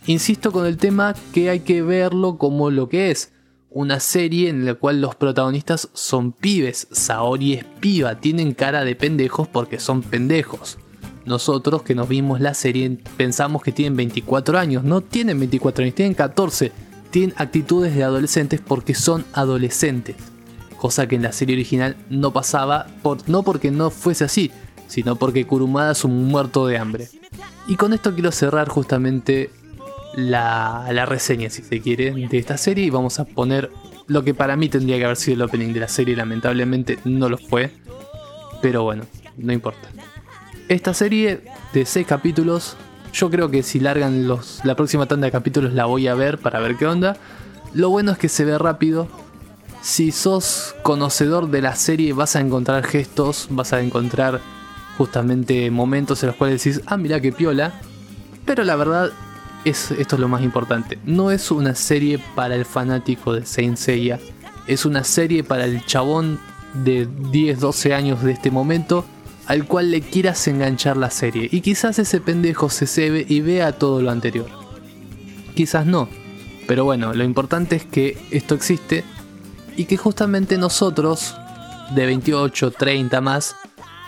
Insisto 0.09 0.53
con 0.53 0.65
el 0.65 0.79
tema 0.79 1.15
que 1.35 1.51
hay 1.51 1.61
que 1.61 1.83
verlo 1.83 2.39
como 2.39 2.71
lo 2.71 2.89
que 2.89 3.11
es. 3.11 3.35
Una 3.69 4.01
serie 4.01 4.49
en 4.49 4.65
la 4.65 4.73
cual 4.73 5.03
los 5.03 5.15
protagonistas 5.15 5.91
son 5.93 6.33
pibes. 6.33 6.89
Saori 6.91 7.53
es 7.53 7.65
piba, 7.65 8.19
tienen 8.19 8.55
cara 8.55 8.87
de 8.87 8.97
pendejos 8.97 9.49
porque 9.49 9.79
son 9.79 10.01
pendejos. 10.01 10.79
Nosotros 11.27 11.83
que 11.83 11.95
nos 11.95 12.09
vimos 12.09 12.41
la 12.41 12.55
serie 12.55 12.99
pensamos 13.19 13.63
que 13.63 13.71
tienen 13.71 13.97
24 13.97 14.59
años. 14.59 14.83
No 14.83 15.03
tienen 15.03 15.39
24 15.41 15.85
años, 15.85 15.95
tienen 15.95 16.15
14. 16.15 16.73
Tienen 17.11 17.35
actitudes 17.37 17.95
de 17.95 18.03
adolescentes 18.03 18.63
porque 18.67 18.95
son 18.95 19.27
adolescentes. 19.35 20.17
Cosa 20.79 21.07
que 21.07 21.17
en 21.17 21.23
la 21.23 21.33
serie 21.33 21.55
original 21.55 21.99
no 22.09 22.33
pasaba, 22.33 22.87
no 23.27 23.43
porque 23.43 23.71
no 23.71 23.91
fuese 23.91 24.25
así, 24.25 24.53
sino 24.87 25.17
porque 25.17 25.47
Kurumada 25.47 25.93
es 25.93 26.03
un 26.03 26.25
muerto 26.29 26.67
de 26.67 26.79
hambre. 26.79 27.09
Y 27.67 27.77
con 27.77 27.93
esto 27.93 28.15
quiero 28.15 28.33
cerrar 28.33 28.71
justamente 28.71 29.51
la, 30.15 31.07
reseña, 31.07 31.51
si 31.51 31.63
se 31.63 31.81
quiere, 31.81 32.11
de 32.13 32.39
esta 32.39 32.57
serie 32.57 32.85
y 32.85 32.91
vamos 32.91 33.21
a 33.21 33.25
poner 33.25 33.71
lo 34.07 34.25
que 34.25 34.35
para 34.35 34.57
mí 34.57 34.69
tendría 34.69 34.97
que 34.99 35.05
haber 35.05 35.17
sido 35.17 35.35
el 35.37 35.43
opening 35.43 35.73
de 35.73 35.81
la 35.81 35.89
serie, 35.89 36.17
lamentablemente 36.17 36.99
no 37.05 37.29
lo 37.29 37.39
fue, 37.39 37.71
pero 38.63 38.83
bueno, 38.83 39.05
no 39.37 39.53
importa. 39.53 39.89
Esta 40.69 40.95
serie 40.95 41.41
de 41.73 41.85
6 41.85 42.07
capítulos, 42.07 42.77
yo 43.13 43.31
creo 43.31 43.51
que 43.51 43.63
si 43.63 43.81
largan 43.81 44.27
los, 44.27 44.61
la 44.65 44.77
próxima 44.77 45.07
tanda 45.07 45.27
de 45.27 45.31
capítulos 45.33 45.73
la 45.73 45.85
voy 45.85 46.09
a 46.09 46.15
ver 46.15 46.39
para 46.39 46.61
ver 46.61 46.77
qué 46.77 46.87
onda. 46.87 47.17
Lo 47.75 47.91
bueno 47.91 48.13
es 48.13 48.19
que 48.19 48.29
se 48.29 48.45
ve 48.45 48.59
rápido. 48.59 49.09
Si 49.81 50.11
sos 50.11 50.75
conocedor 50.83 51.51
de 51.51 51.63
la 51.63 51.75
serie 51.75 52.13
vas 52.13 52.35
a 52.37 52.41
encontrar 52.41 52.85
gestos, 52.85 53.47
vas 53.51 53.73
a 53.73 53.81
encontrar 53.81 54.41
justamente 54.97 55.71
momentos 55.71 56.23
en 56.23 56.29
los 56.29 56.37
cuales 56.37 56.63
decís, 56.63 56.83
ah, 56.87 56.97
mira 56.97 57.21
qué 57.21 57.33
piola. 57.33 57.73
Pero 58.45 58.65
la 58.65 58.77
verdad 58.77 59.11
es, 59.65 59.91
esto 59.91 60.17
es 60.17 60.21
lo 60.21 60.29
más 60.29 60.43
importante, 60.43 60.99
no 61.05 61.31
es 61.31 61.51
una 61.51 61.75
serie 61.75 62.19
para 62.35 62.55
el 62.55 62.65
fanático 62.65 63.33
de 63.33 63.45
Saint 63.45 63.77
Seiya, 63.77 64.19
es 64.67 64.85
una 64.85 65.05
serie 65.05 65.45
para 65.45 65.65
el 65.65 65.85
chabón 65.85 66.39
de 66.85 67.09
10, 67.31 67.61
12 67.61 67.95
años 67.95 68.23
de 68.23 68.33
este 68.33 68.51
momento 68.51 69.05
al 69.49 69.65
cual 69.65 69.91
le 69.91 70.03
quieras 70.03 70.47
enganchar 70.47 70.99
la 70.99 71.11
serie. 71.11 71.49
Y 71.51 71.63
quizás 71.63 71.99
ese 71.99 72.21
pendejo 72.21 72.69
se 72.69 72.87
cebe 72.87 73.25
y 73.27 73.41
vea 73.41 73.73
todo 73.73 74.03
lo 74.03 74.11
anterior. 74.11 74.47
Quizás 75.55 75.87
no. 75.87 76.07
Pero 76.67 76.85
bueno, 76.85 77.15
lo 77.15 77.25
importante 77.25 77.77
es 77.77 77.87
que 77.87 78.19
esto 78.31 78.55
existe 78.55 79.05
y 79.75 79.87
que 79.87 79.97
justamente 79.97 80.59
nosotros, 80.59 81.35
de 81.95 82.05
28, 82.05 82.73
30 82.73 83.21
más, 83.23 83.57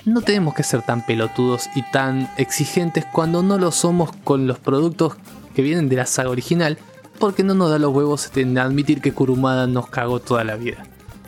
no 0.05 0.21
tenemos 0.21 0.55
que 0.55 0.63
ser 0.63 0.83
tan 0.83 1.07
pelotudos 1.07 1.71
y 1.75 1.83
tan 1.91 2.31
exigentes 2.37 3.07
cuando 3.11 3.43
no 3.43 3.57
lo 3.57 3.73
somos 3.73 4.11
con 4.25 4.47
los 4.47 4.59
productos 4.59 5.15
que 5.55 5.63
vienen 5.63 5.89
de 5.89 5.97
la 5.97 6.07
saga 6.07 6.31
original, 6.31 6.79
porque 7.19 7.45
no 7.45 7.55
nos 7.55 7.71
da 7.71 7.79
los 7.79 7.95
huevos 7.95 8.25
este, 8.25 8.41
en 8.41 8.57
admitir 8.59 9.01
que 9.01 9.13
Kurumada 9.13 9.67
nos 9.67 9.89
cagó 9.89 10.21
toda 10.21 10.45
la 10.45 10.57
vida. 10.57 10.85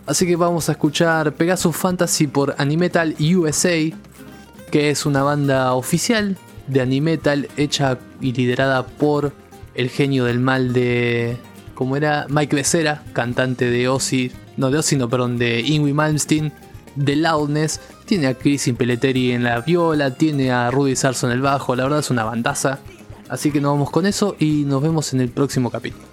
Así 0.06 0.26
que 0.26 0.36
vamos 0.36 0.68
a 0.68 0.72
escuchar 0.72 1.32
Pegasus 1.34 1.76
Fantasy 1.76 2.26
por 2.26 2.54
Animetal 2.58 3.14
USA, 3.20 3.76
que 4.70 4.90
es 4.90 5.06
una 5.06 5.22
banda 5.22 5.74
oficial 5.74 6.36
de 6.66 6.80
Animetal 6.80 7.48
hecha 7.56 7.98
y 8.20 8.32
liderada 8.32 8.86
por 8.86 9.32
el 9.74 9.90
genio 9.90 10.24
del 10.24 10.40
mal 10.40 10.72
de. 10.72 11.36
como 11.74 11.96
era? 11.96 12.26
Mike 12.28 12.56
Becerra, 12.56 13.02
cantante 13.12 13.70
de 13.70 13.88
Ozzy. 13.88 14.32
No, 14.56 14.70
de 14.70 14.78
Ozzy, 14.78 14.96
no, 14.96 15.08
perdón, 15.08 15.38
de 15.38 15.64
Malmsteen, 15.94 16.52
de 16.96 17.16
Loudness. 17.16 17.80
Tiene 18.04 18.26
a 18.26 18.34
Chris 18.34 18.68
Impeleteri 18.68 19.32
en 19.32 19.44
la 19.44 19.60
viola, 19.60 20.14
tiene 20.14 20.50
a 20.50 20.70
Rudy 20.70 20.96
Sarso 20.96 21.26
en 21.26 21.32
el 21.32 21.40
bajo, 21.40 21.76
la 21.76 21.84
verdad 21.84 22.00
es 22.00 22.10
una 22.10 22.24
bandaza. 22.24 22.80
Así 23.32 23.50
que 23.50 23.62
nos 23.62 23.72
vamos 23.72 23.90
con 23.90 24.04
eso 24.04 24.36
y 24.38 24.64
nos 24.66 24.82
vemos 24.82 25.14
en 25.14 25.22
el 25.22 25.30
próximo 25.30 25.70
capítulo. 25.70 26.04